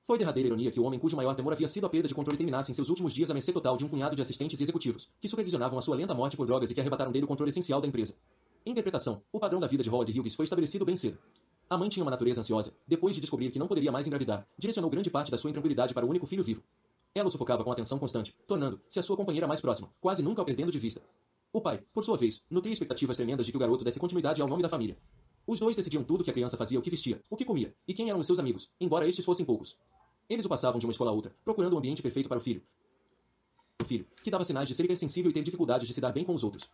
Foi 0.07 0.19
derradeira 0.19 0.49
ironia 0.49 0.71
que 0.71 0.81
o 0.81 0.85
homem 0.85 0.99
cujo 0.99 1.17
maior 1.17 1.35
temor 1.35 1.53
havia 1.53 1.69
sido 1.69 1.87
a 1.87 1.91
perda 1.91 2.09
de 2.09 2.15
controle 2.15 2.39
terminasse 2.39 2.71
em 2.71 2.75
seus 2.75 2.89
últimos 2.89 3.13
dias 3.13 3.31
à 3.31 3.35
mercê 3.35 3.53
total 3.53 3.77
de 3.77 3.85
um 3.85 3.89
punhado 3.89 4.17
de 4.17 4.23
assistentes 4.23 4.59
e 4.61 4.63
executivos, 4.63 5.09
que 5.21 5.29
supervisionavam 5.29 5.79
a 5.79 5.83
sua 5.83 5.97
lenta 5.97 6.15
morte 6.15 6.37
por 6.37 6.47
drogas 6.47 6.71
e 6.71 6.75
que 6.75 6.81
arrebataram 6.81 7.13
dele 7.13 7.25
o 7.25 7.29
controle 7.29 7.51
essencial 7.51 7.81
da 7.81 7.89
empresa. 7.89 8.15
Interpretação: 8.65 9.23
o 9.33 9.39
padrão 9.39 9.61
da 9.61 9.67
vida 9.67 9.83
de 9.83 9.91
Howard 9.91 10.19
Hughes 10.19 10.35
foi 10.35 10.45
estabelecido 10.45 10.85
bem 10.85 10.97
cedo. 10.97 11.19
A 11.71 11.79
mãe 11.79 11.89
tinha 11.89 12.03
uma 12.03 12.11
natureza 12.11 12.41
ansiosa. 12.41 12.75
Depois 12.85 13.15
de 13.15 13.21
descobrir 13.21 13.49
que 13.49 13.59
não 13.59 13.69
poderia 13.69 13.93
mais 13.93 14.05
engravidar, 14.05 14.45
direcionou 14.59 14.91
grande 14.91 15.09
parte 15.09 15.31
da 15.31 15.39
sua 15.39 15.51
intranquilidade 15.51 15.95
para 15.95 16.05
o 16.05 16.09
único 16.09 16.27
filho 16.27 16.43
vivo. 16.43 16.65
Ela 17.15 17.29
o 17.29 17.31
sufocava 17.31 17.63
com 17.63 17.71
atenção 17.71 17.97
constante, 17.97 18.35
tornando-se 18.45 18.99
a 18.99 19.03
sua 19.03 19.17
companheira 19.17 19.47
mais 19.47 19.61
próxima, 19.61 19.89
quase 20.01 20.21
nunca 20.21 20.43
o 20.43 20.45
perdendo 20.45 20.73
de 20.73 20.81
vista. 20.81 21.01
O 21.53 21.61
pai, 21.61 21.81
por 21.95 22.03
sua 22.03 22.17
vez, 22.17 22.43
nutria 22.51 22.73
expectativas 22.73 23.17
tremendas 23.17 23.47
de 23.47 23.53
que 23.53 23.57
o 23.57 23.61
garoto 23.61 23.85
desse 23.85 24.01
continuidade 24.01 24.43
ao 24.43 24.49
nome 24.49 24.65
da 24.65 24.69
família. 24.69 24.99
Os 25.47 25.61
dois 25.61 25.77
decidiam 25.77 26.03
tudo 26.03 26.25
que 26.25 26.31
a 26.31 26.33
criança 26.33 26.57
fazia, 26.57 26.77
o 26.77 26.83
que 26.83 26.91
vestia, 26.91 27.23
o 27.31 27.37
que 27.37 27.45
comia, 27.45 27.73
e 27.87 27.95
quem 27.95 28.09
eram 28.09 28.19
os 28.19 28.27
seus 28.27 28.41
amigos, 28.41 28.69
embora 28.81 29.07
estes 29.09 29.25
fossem 29.25 29.47
poucos. 29.47 29.77
Eles 30.29 30.45
o 30.45 30.49
passavam 30.49 30.81
de 30.81 30.87
uma 30.87 30.93
escola 30.93 31.13
a 31.13 31.15
outra, 31.15 31.33
procurando 31.45 31.75
o 31.75 31.77
um 31.77 31.79
ambiente 31.79 32.03
perfeito 32.03 32.29
para 32.29 32.39
o 32.39 32.41
filho. 32.41 32.63
O 33.81 33.85
filho, 33.85 34.09
que 34.25 34.31
dava 34.31 34.45
sinais 34.45 34.67
de 34.67 34.75
ser 34.75 34.85
hipersensível 34.85 35.31
e 35.31 35.35
ter 35.35 35.45
dificuldades 35.45 35.87
de 35.87 35.95
se 35.95 36.01
dar 36.01 36.11
bem 36.11 36.25
com 36.25 36.35
os 36.35 36.43
outros. 36.43 36.69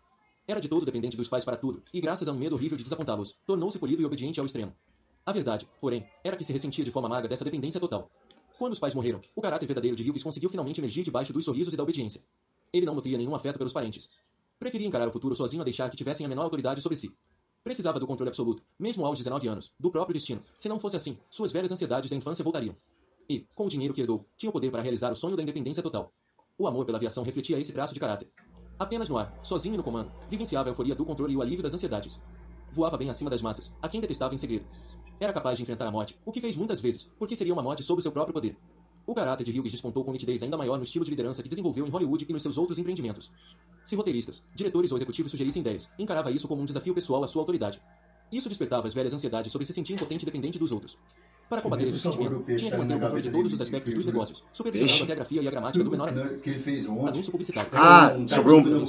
Era 0.48 0.60
de 0.60 0.68
todo 0.68 0.86
dependente 0.86 1.16
dos 1.16 1.28
pais 1.28 1.44
para 1.44 1.56
tudo, 1.56 1.82
e 1.92 2.00
graças 2.00 2.28
a 2.28 2.32
um 2.32 2.38
medo 2.38 2.54
horrível 2.54 2.78
de 2.78 2.84
desapontá-los, 2.84 3.36
tornou-se 3.44 3.78
polido 3.78 4.00
e 4.00 4.04
obediente 4.04 4.38
ao 4.38 4.46
extremo. 4.46 4.72
A 5.26 5.32
verdade, 5.32 5.68
porém, 5.80 6.06
era 6.24 6.36
que 6.36 6.44
se 6.44 6.52
ressentia 6.52 6.84
de 6.84 6.90
forma 6.90 7.08
amarga 7.08 7.28
dessa 7.28 7.44
dependência 7.44 7.80
total. 7.80 8.08
Quando 8.56 8.72
os 8.72 8.78
pais 8.78 8.94
morreram, 8.94 9.20
o 9.34 9.42
caráter 9.42 9.66
verdadeiro 9.66 9.96
de 9.96 10.08
Hughes 10.08 10.22
conseguiu 10.22 10.48
finalmente 10.48 10.80
emergir 10.80 11.02
debaixo 11.02 11.32
dos 11.32 11.44
sorrisos 11.44 11.74
e 11.74 11.76
da 11.76 11.82
obediência. 11.82 12.22
Ele 12.72 12.86
não 12.86 12.94
nutria 12.94 13.18
nenhum 13.18 13.34
afeto 13.34 13.58
pelos 13.58 13.72
parentes, 13.72 14.08
Preferia 14.58 14.86
encarar 14.86 15.06
o 15.06 15.12
futuro 15.12 15.34
sozinho 15.34 15.60
a 15.60 15.64
deixar 15.64 15.90
que 15.90 15.96
tivessem 15.96 16.24
a 16.24 16.28
menor 16.28 16.44
autoridade 16.44 16.80
sobre 16.80 16.96
si. 16.96 17.14
Precisava 17.62 18.00
do 18.00 18.06
controle 18.06 18.28
absoluto, 18.28 18.62
mesmo 18.78 19.04
aos 19.04 19.18
19 19.18 19.48
anos, 19.48 19.70
do 19.78 19.90
próprio 19.90 20.14
destino. 20.14 20.42
Se 20.54 20.68
não 20.68 20.78
fosse 20.78 20.96
assim, 20.96 21.18
suas 21.30 21.52
velhas 21.52 21.70
ansiedades 21.70 22.08
da 22.08 22.16
infância 22.16 22.42
voltariam. 22.42 22.74
E, 23.28 23.40
com 23.54 23.66
o 23.66 23.68
dinheiro 23.68 23.92
que 23.92 24.00
herdou, 24.00 24.24
tinha 24.36 24.48
o 24.48 24.52
poder 24.52 24.70
para 24.70 24.80
realizar 24.80 25.12
o 25.12 25.16
sonho 25.16 25.36
da 25.36 25.42
independência 25.42 25.82
total. 25.82 26.10
O 26.56 26.66
amor 26.66 26.86
pela 26.86 26.96
aviação 26.96 27.22
refletia 27.22 27.58
esse 27.58 27.72
traço 27.72 27.92
de 27.92 28.00
caráter. 28.00 28.30
Apenas 28.78 29.08
no 29.10 29.18
ar, 29.18 29.38
sozinho 29.42 29.74
e 29.74 29.76
no 29.76 29.82
comando, 29.82 30.10
vivenciava 30.30 30.70
a 30.70 30.70
euforia 30.70 30.94
do 30.94 31.04
controle 31.04 31.34
e 31.34 31.36
o 31.36 31.42
alívio 31.42 31.62
das 31.62 31.74
ansiedades. 31.74 32.18
Voava 32.72 32.96
bem 32.96 33.10
acima 33.10 33.28
das 33.28 33.42
massas, 33.42 33.74
a 33.82 33.88
quem 33.88 34.00
detestava 34.00 34.34
em 34.34 34.38
segredo. 34.38 34.64
Era 35.18 35.32
capaz 35.32 35.56
de 35.56 35.62
enfrentar 35.62 35.86
a 35.86 35.90
morte, 35.90 36.18
o 36.24 36.32
que 36.32 36.40
fez 36.40 36.56
muitas 36.56 36.80
vezes, 36.80 37.10
porque 37.18 37.34
seria 37.34 37.52
uma 37.52 37.62
morte 37.62 37.82
sob 37.82 38.02
seu 38.02 38.12
próprio 38.12 38.34
poder. 38.34 38.56
O 39.06 39.14
caráter 39.14 39.44
de 39.44 39.58
Hughes 39.58 39.70
despontou 39.70 40.04
com 40.04 40.12
nitidez 40.12 40.42
ainda 40.42 40.56
maior 40.56 40.76
no 40.76 40.84
estilo 40.84 41.04
de 41.04 41.10
liderança 41.10 41.42
que 41.42 41.48
desenvolveu 41.48 41.86
em 41.86 41.90
Hollywood 41.90 42.26
e 42.28 42.32
nos 42.32 42.42
seus 42.42 42.58
outros 42.58 42.76
empreendimentos. 42.76 43.30
Se 43.84 43.94
roteiristas, 43.94 44.44
diretores 44.54 44.90
ou 44.90 44.98
executivos 44.98 45.30
sugerissem 45.30 45.60
ideias, 45.60 45.88
encarava 45.98 46.30
isso 46.30 46.48
como 46.48 46.60
um 46.60 46.64
desafio 46.64 46.92
pessoal 46.92 47.22
à 47.22 47.26
sua 47.26 47.42
autoridade. 47.42 47.80
Isso 48.32 48.48
despertava 48.48 48.88
as 48.88 48.94
velhas 48.94 49.14
ansiedades 49.14 49.52
sobre 49.52 49.64
se 49.64 49.72
sentir 49.72 49.94
impotente 49.94 50.24
e 50.24 50.26
dependente 50.26 50.58
dos 50.58 50.72
outros. 50.72 50.98
Para 51.48 51.62
combater 51.62 51.86
esse 51.86 52.00
sentimento, 52.00 52.42
tinha 52.56 52.72
que 52.72 52.76
manter 52.76 52.96
o 52.96 53.00
controle 53.00 53.22
de 53.22 53.30
todos 53.30 53.52
os 53.52 53.60
aspectos 53.60 53.94
dos 53.94 54.04
negócios, 54.04 54.42
supervisionando 54.52 55.04
até 55.04 55.12
a 55.12 55.14
grafia 55.14 55.42
e 55.42 55.46
a 55.46 55.50
gramática 55.52 55.84
do 55.84 55.90
menor 55.92 56.08
anúncio 56.08 57.30
publicitário. 57.30 57.70
Ah, 57.72 58.16
sobrou 58.26 58.60
um... 58.60 58.84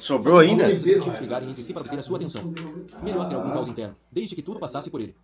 Sobrou 0.00 0.38
ainda? 0.38 0.66
Brigarem 1.18 1.50
entre 1.50 1.62
si 1.62 1.74
para 1.74 1.82
obter 1.82 1.98
a 1.98 2.02
sua 2.02 2.16
atenção. 2.16 2.54
Melhor 3.02 3.28
ter 3.28 3.34
algum 3.34 3.50
caos 3.50 3.68
interno, 3.68 3.94
desde 4.10 4.34
que 4.34 4.40
tudo 4.40 4.58
passasse 4.58 4.88
por 4.88 5.02
ele. 5.02 5.14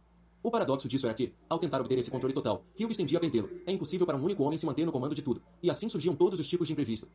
O 0.42 0.50
paradoxo 0.50 0.88
disso 0.88 1.06
era 1.06 1.14
que, 1.14 1.34
ao 1.48 1.58
tentar 1.58 1.80
obter 1.80 1.98
esse 1.98 2.10
controle 2.10 2.32
total, 2.32 2.64
Hughes 2.78 2.96
tendia 2.96 3.18
a 3.18 3.20
perdê-lo. 3.20 3.50
É 3.66 3.72
impossível 3.72 4.06
para 4.06 4.16
um 4.16 4.24
único 4.24 4.42
homem 4.42 4.56
se 4.56 4.64
manter 4.64 4.86
no 4.86 4.92
comando 4.92 5.14
de 5.14 5.20
tudo, 5.20 5.42
e 5.62 5.68
assim 5.68 5.88
surgiam 5.88 6.16
todos 6.16 6.40
os 6.40 6.48
tipos 6.48 6.66
de 6.66 6.72
imprevisto. 6.72 7.06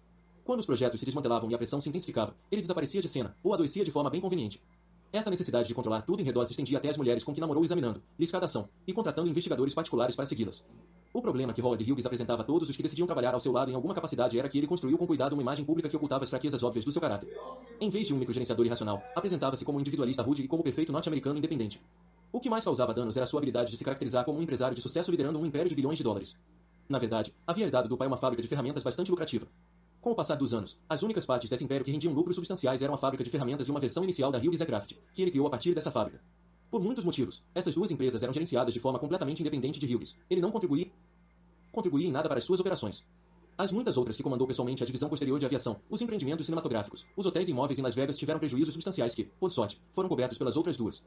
Quando 0.44 0.60
os 0.60 0.66
projetos 0.68 1.00
se 1.00 1.06
desmantelavam 1.06 1.50
e 1.50 1.56
a 1.56 1.58
pressão 1.58 1.82
se 1.82 1.90
intensificava, 1.90 2.36
ele 2.52 2.62
desaparecia 2.62 3.02
de 3.02 3.10
cena, 3.10 3.36
ou 3.44 3.52
adoecia 3.52 3.84
de 3.84 3.90
forma 3.90 4.12
bem 4.12 4.22
conveniente. 4.22 4.62
Essa 5.12 5.32
necessidade 5.32 5.68
de 5.68 5.74
controlar 5.74 6.02
tudo 6.04 6.22
em 6.22 6.26
redor 6.26 6.46
se 6.46 6.52
estendia 6.52 6.78
até 6.78 6.90
as 6.90 6.98
mulheres 6.98 7.24
com 7.24 7.34
que 7.34 7.42
namorou 7.42 7.64
examinando, 7.66 8.00
lhes 8.20 8.30
cada 8.30 8.46
ação, 8.46 8.70
e 8.86 8.94
contratando 8.94 9.28
investigadores 9.28 9.74
particulares 9.74 10.16
para 10.16 10.26
segui-las. 10.28 10.64
O 11.12 11.22
problema 11.22 11.54
que 11.54 11.62
Howard 11.62 11.90
Hughes 11.90 12.06
apresentava 12.06 12.44
a 12.44 12.46
todos 12.46 12.70
os 12.70 12.76
que 12.76 12.84
decidiam 12.84 13.08
trabalhar 13.08 13.34
ao 13.34 13.40
seu 13.40 13.52
lado 13.52 13.72
em 13.72 13.74
alguma 13.74 13.96
capacidade 13.96 14.38
era 14.38 14.48
que 14.50 14.58
ele 14.58 14.68
construiu 14.68 14.98
com 14.98 15.08
cuidado 15.08 15.34
uma 15.34 15.42
imagem 15.42 15.66
pública 15.66 15.90
que 15.90 15.96
ocultava 15.96 16.26
as 16.26 16.30
fraquezas 16.30 16.62
óbvias 16.62 16.86
do 16.86 16.92
seu 16.92 17.02
caráter. 17.02 17.30
Em 17.80 17.90
vez 17.90 18.06
de 18.06 18.14
um 18.14 18.18
microgerenciador 18.18 18.66
irracional, 18.66 19.02
apresentava-se 19.16 19.64
como 19.64 19.78
um 19.78 19.82
individualista 19.82 20.22
rude 20.22 20.44
e 20.44 20.48
como 20.48 20.62
perfeito 20.62 20.92
norte-americano 20.92 21.38
independente. 21.38 21.82
O 22.36 22.40
que 22.42 22.50
mais 22.50 22.66
causava 22.66 22.94
danos 22.94 23.16
era 23.16 23.26
sua 23.26 23.40
habilidade 23.40 23.72
de 23.72 23.78
se 23.78 23.84
caracterizar 23.86 24.26
como 24.26 24.38
um 24.38 24.42
empresário 24.42 24.76
de 24.76 24.82
sucesso 24.82 25.10
liderando 25.10 25.40
um 25.40 25.46
império 25.46 25.70
de 25.70 25.76
bilhões 25.76 25.98
de 25.98 26.04
dólares. 26.04 26.38
Na 26.90 27.00
verdade, 27.00 27.34
havia 27.48 27.64
herdado 27.64 27.88
do 27.88 27.96
pai 27.96 28.10
uma 28.10 28.18
fábrica 28.18 28.42
de 28.42 28.48
ferramentas 28.50 28.84
bastante 28.84 29.10
lucrativa. 29.10 29.48
Com 30.02 30.12
o 30.12 30.16
passar 30.16 30.36
dos 30.36 30.54
anos, 30.54 30.78
as 30.90 31.02
únicas 31.02 31.26
partes 31.26 31.50
desse 31.50 31.64
império 31.64 31.86
que 31.86 31.94
rendiam 31.94 32.12
lucros 32.12 32.36
substanciais 32.36 32.82
eram 32.82 32.94
a 32.94 32.98
fábrica 32.98 33.24
de 33.24 33.30
ferramentas 33.30 33.70
e 33.70 33.72
uma 33.72 33.80
versão 33.80 34.04
inicial 34.04 34.34
da 34.34 34.38
Hughes 34.38 34.60
Aircraft, 34.60 34.96
que 35.14 35.22
ele 35.22 35.32
criou 35.32 35.48
a 35.48 35.50
partir 35.50 35.74
dessa 35.74 35.90
fábrica. 35.90 36.22
Por 36.70 36.84
muitos 36.84 37.06
motivos, 37.06 37.42
essas 37.56 37.74
duas 37.74 37.90
empresas 37.90 38.22
eram 38.22 38.34
gerenciadas 38.34 38.74
de 38.74 38.82
forma 38.82 39.00
completamente 39.00 39.40
independente 39.40 39.80
de 39.80 39.96
Hughes. 39.96 40.20
Ele 40.30 40.42
não 40.42 40.52
contribuía, 40.52 40.92
contribuía 41.72 42.10
em 42.10 42.12
nada 42.12 42.28
para 42.28 42.40
as 42.40 42.44
suas 42.44 42.60
operações. 42.60 43.06
As 43.58 43.72
muitas 43.72 43.96
outras 43.96 44.18
que 44.18 44.24
comandou 44.24 44.46
pessoalmente 44.46 44.84
a 44.84 44.86
divisão 44.86 45.08
posterior 45.08 45.40
de 45.40 45.46
aviação, 45.46 45.80
os 45.90 46.02
empreendimentos 46.02 46.48
cinematográficos, 46.48 47.06
os 47.16 47.26
hotéis 47.26 47.48
imóveis 47.48 47.80
em 47.80 47.82
Las 47.82 47.96
Vegas 47.96 48.18
tiveram 48.18 48.42
prejuízos 48.42 48.74
substanciais 48.74 49.16
que, 49.16 49.24
por 49.24 49.50
sorte, 49.52 49.82
foram 49.94 50.10
cobertos 50.10 50.38
pelas 50.38 50.58
outras 50.58 50.76
duas. 50.76 51.02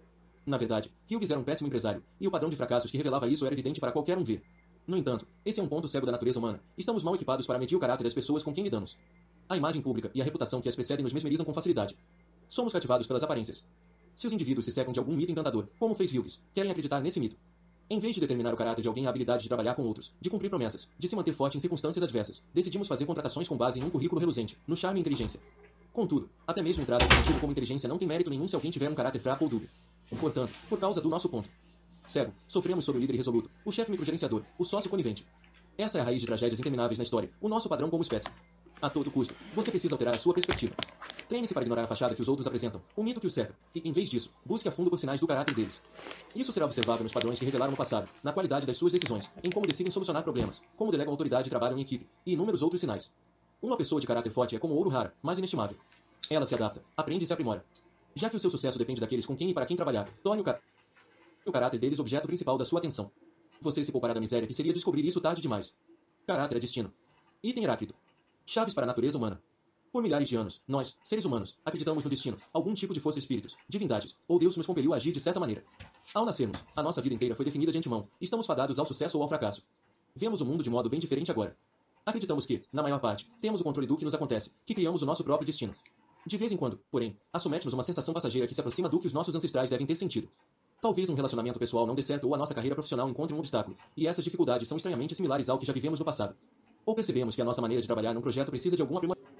Na 0.48 0.56
verdade, 0.56 0.90
Hughes 1.10 1.30
era 1.30 1.38
um 1.38 1.44
péssimo 1.44 1.66
empresário, 1.66 2.02
e 2.18 2.26
o 2.26 2.30
padrão 2.30 2.48
de 2.48 2.56
fracassos 2.56 2.90
que 2.90 2.96
revelava 2.96 3.28
isso 3.28 3.44
era 3.44 3.54
evidente 3.54 3.78
para 3.78 3.92
qualquer 3.92 4.16
um 4.16 4.24
ver. 4.24 4.42
No 4.86 4.96
entanto, 4.96 5.28
esse 5.44 5.60
é 5.60 5.62
um 5.62 5.68
ponto 5.68 5.86
cego 5.86 6.06
da 6.06 6.12
natureza 6.12 6.38
humana. 6.38 6.62
Estamos 6.74 7.02
mal 7.02 7.14
equipados 7.14 7.46
para 7.46 7.58
medir 7.58 7.76
o 7.76 7.78
caráter 7.78 8.04
das 8.04 8.14
pessoas 8.14 8.42
com 8.42 8.50
quem 8.50 8.64
lidamos. 8.64 8.96
A 9.46 9.58
imagem 9.58 9.82
pública 9.82 10.10
e 10.14 10.22
a 10.22 10.24
reputação 10.24 10.62
que 10.62 10.68
as 10.70 10.74
precedem 10.74 11.02
nos 11.02 11.12
mesmerizam 11.12 11.44
com 11.44 11.52
facilidade. 11.52 11.98
Somos 12.48 12.72
cativados 12.72 13.06
pelas 13.06 13.22
aparências. 13.22 13.62
Se 14.14 14.26
os 14.26 14.32
indivíduos 14.32 14.64
se 14.64 14.72
secam 14.72 14.90
de 14.90 14.98
algum 14.98 15.14
mito 15.14 15.30
encantador, 15.30 15.68
como 15.78 15.94
fez 15.94 16.10
Hughes, 16.10 16.42
querem 16.54 16.70
acreditar 16.70 17.02
nesse 17.02 17.20
mito. 17.20 17.36
Em 17.90 17.98
vez 17.98 18.14
de 18.14 18.22
determinar 18.22 18.54
o 18.54 18.56
caráter 18.56 18.80
de 18.80 18.88
alguém 18.88 19.06
a 19.06 19.10
habilidade 19.10 19.42
de 19.42 19.48
trabalhar 19.48 19.74
com 19.74 19.82
outros, 19.82 20.14
de 20.18 20.30
cumprir 20.30 20.48
promessas, 20.48 20.88
de 20.98 21.06
se 21.06 21.14
manter 21.14 21.34
forte 21.34 21.58
em 21.58 21.60
circunstâncias 21.60 22.02
adversas, 22.02 22.42
decidimos 22.54 22.88
fazer 22.88 23.04
contratações 23.04 23.46
com 23.46 23.56
base 23.58 23.80
em 23.80 23.84
um 23.84 23.90
currículo 23.90 24.18
reluzente, 24.18 24.56
no 24.66 24.74
charme 24.74 24.98
e 24.98 25.02
inteligência. 25.02 25.42
Contudo, 25.92 26.30
até 26.46 26.62
mesmo 26.62 26.84
um 26.84 26.86
trato 26.86 27.06
definido 27.06 27.40
como 27.40 27.52
inteligência 27.52 27.88
não 27.88 27.98
tem 27.98 28.06
mérito 28.06 28.30
nenhum 28.30 28.46
se 28.46 28.54
alguém 28.54 28.70
tiver 28.70 28.88
um 28.88 28.94
caráter 28.94 29.18
fraco 29.18 29.44
ou 29.44 29.50
dúbio. 29.50 29.68
Portanto, 30.16 30.52
por 30.68 30.78
causa 30.78 31.00
do 31.00 31.08
nosso 31.08 31.28
ponto 31.28 31.48
cego, 32.08 32.32
sofremos 32.46 32.84
sobre 32.84 32.98
o 32.98 33.02
líder 33.02 33.14
irresoluto, 33.14 33.50
o 33.64 33.72
chefe 33.72 33.90
microgerenciador, 33.90 34.42
o 34.58 34.64
sócio 34.64 34.88
conivente. 34.88 35.26
Essa 35.76 35.98
é 35.98 36.00
a 36.00 36.04
raiz 36.04 36.20
de 36.20 36.26
tragédias 36.26 36.58
intermináveis 36.58 36.98
na 36.98 37.04
história, 37.04 37.30
o 37.40 37.48
nosso 37.48 37.68
padrão 37.68 37.90
como 37.90 38.02
espécie. 38.02 38.26
A 38.80 38.88
todo 38.88 39.10
custo, 39.10 39.34
você 39.54 39.70
precisa 39.70 39.94
alterar 39.94 40.14
a 40.14 40.18
sua 40.18 40.32
perspectiva. 40.32 40.74
Treine-se 41.28 41.52
para 41.52 41.62
ignorar 41.62 41.82
a 41.82 41.86
fachada 41.86 42.14
que 42.14 42.22
os 42.22 42.28
outros 42.28 42.46
apresentam, 42.46 42.80
o 42.96 43.02
mito 43.02 43.20
que 43.20 43.26
os 43.26 43.34
cerca, 43.34 43.54
e, 43.74 43.86
em 43.86 43.92
vez 43.92 44.08
disso, 44.08 44.30
busque 44.46 44.68
a 44.68 44.72
fundo 44.72 44.88
por 44.88 44.98
sinais 44.98 45.20
do 45.20 45.26
caráter 45.26 45.54
deles. 45.54 45.82
Isso 46.34 46.52
será 46.52 46.64
observável 46.64 47.02
nos 47.02 47.12
padrões 47.12 47.38
que 47.38 47.44
revelaram 47.44 47.72
no 47.72 47.76
passado, 47.76 48.08
na 48.22 48.32
qualidade 48.32 48.66
das 48.66 48.76
suas 48.76 48.92
decisões, 48.92 49.30
em 49.42 49.50
como 49.50 49.66
decidem 49.66 49.90
solucionar 49.90 50.22
problemas, 50.22 50.62
como 50.76 50.90
delegam 50.90 51.12
autoridade 51.12 51.48
e 51.48 51.50
trabalham 51.50 51.76
em 51.76 51.82
equipe, 51.82 52.08
e 52.24 52.32
inúmeros 52.32 52.62
outros 52.62 52.80
sinais. 52.80 53.12
Uma 53.60 53.76
pessoa 53.76 54.00
de 54.00 54.06
caráter 54.06 54.30
forte 54.30 54.56
é 54.56 54.58
como 54.58 54.74
ouro 54.74 54.88
raro, 54.88 55.10
mas 55.20 55.38
inestimável. 55.38 55.76
Ela 56.30 56.46
se 56.46 56.54
adapta, 56.54 56.82
aprende 56.96 57.24
e 57.24 57.26
se 57.26 57.32
aprimora. 57.32 57.64
Já 58.18 58.28
que 58.28 58.34
o 58.34 58.40
seu 58.40 58.50
sucesso 58.50 58.76
depende 58.76 59.00
daqueles 59.00 59.24
com 59.24 59.36
quem 59.36 59.48
e 59.50 59.54
para 59.54 59.64
quem 59.64 59.76
trabalhar, 59.76 60.10
torne 60.24 60.40
o, 60.42 60.44
car 60.44 60.60
o 61.46 61.52
caráter 61.52 61.78
deles 61.78 62.00
objeto 62.00 62.26
principal 62.26 62.58
da 62.58 62.64
sua 62.64 62.80
atenção. 62.80 63.12
Você 63.60 63.84
se 63.84 63.92
poupará 63.92 64.12
da 64.12 64.18
miséria 64.18 64.44
que 64.44 64.52
seria 64.52 64.72
descobrir 64.72 65.04
isso 65.06 65.20
tarde 65.20 65.40
demais. 65.40 65.72
Caráter 66.26 66.56
é 66.56 66.58
destino. 66.58 66.92
Item 67.44 67.62
Heráclito. 67.62 67.94
Chaves 68.44 68.74
para 68.74 68.82
a 68.82 68.86
natureza 68.88 69.16
humana. 69.16 69.40
Por 69.92 70.02
milhares 70.02 70.28
de 70.28 70.34
anos, 70.34 70.60
nós, 70.66 70.98
seres 71.04 71.24
humanos, 71.24 71.56
acreditamos 71.64 72.02
no 72.02 72.10
destino, 72.10 72.36
algum 72.52 72.74
tipo 72.74 72.92
de 72.92 72.98
força 72.98 73.20
espíritos, 73.20 73.56
divindades, 73.68 74.18
ou 74.26 74.36
Deus 74.36 74.56
nos 74.56 74.66
compeliu 74.66 74.92
a 74.92 74.96
agir 74.96 75.12
de 75.12 75.20
certa 75.20 75.38
maneira. 75.38 75.62
Ao 76.12 76.26
nascermos, 76.26 76.64
a 76.74 76.82
nossa 76.82 77.00
vida 77.00 77.14
inteira 77.14 77.36
foi 77.36 77.44
definida 77.44 77.70
de 77.70 77.78
antemão, 77.78 78.08
estamos 78.20 78.46
fadados 78.46 78.80
ao 78.80 78.84
sucesso 78.84 79.16
ou 79.16 79.22
ao 79.22 79.28
fracasso. 79.28 79.62
Vemos 80.12 80.40
o 80.40 80.44
mundo 80.44 80.64
de 80.64 80.70
modo 80.70 80.90
bem 80.90 80.98
diferente 80.98 81.30
agora. 81.30 81.56
Acreditamos 82.04 82.46
que, 82.46 82.64
na 82.72 82.82
maior 82.82 82.98
parte, 82.98 83.30
temos 83.40 83.60
o 83.60 83.64
controle 83.64 83.86
do 83.86 83.96
que 83.96 84.04
nos 84.04 84.14
acontece, 84.14 84.52
que 84.66 84.74
criamos 84.74 85.02
o 85.02 85.06
nosso 85.06 85.22
próprio 85.22 85.46
destino. 85.46 85.72
De 86.28 86.36
vez 86.36 86.52
em 86.52 86.58
quando, 86.58 86.78
porém, 86.90 87.16
assumete-nos 87.32 87.72
uma 87.72 87.82
sensação 87.82 88.12
passageira 88.12 88.46
que 88.46 88.54
se 88.54 88.60
aproxima 88.60 88.86
do 88.86 88.98
que 88.98 89.06
os 89.06 89.14
nossos 89.14 89.34
ancestrais 89.34 89.70
devem 89.70 89.86
ter 89.86 89.96
sentido. 89.96 90.28
Talvez 90.78 91.08
um 91.08 91.14
relacionamento 91.14 91.58
pessoal 91.58 91.86
não 91.86 91.94
dê 91.94 92.02
certo 92.02 92.24
ou 92.24 92.34
a 92.34 92.36
nossa 92.36 92.52
carreira 92.52 92.74
profissional 92.74 93.08
encontre 93.08 93.34
um 93.34 93.38
obstáculo, 93.38 93.74
e 93.96 94.06
essas 94.06 94.22
dificuldades 94.22 94.68
são 94.68 94.76
estranhamente 94.76 95.14
similares 95.14 95.48
ao 95.48 95.58
que 95.58 95.64
já 95.64 95.72
vivemos 95.72 95.98
no 95.98 96.04
passado. 96.04 96.36
Ou 96.84 96.94
percebemos 96.94 97.34
que 97.34 97.40
a 97.40 97.46
nossa 97.46 97.62
maneira 97.62 97.80
de 97.80 97.88
trabalhar 97.88 98.12
num 98.12 98.20
projeto 98.20 98.50
precisa 98.50 98.76
de 98.76 98.82
algum 98.82 98.98
aprimoramento. 98.98 99.37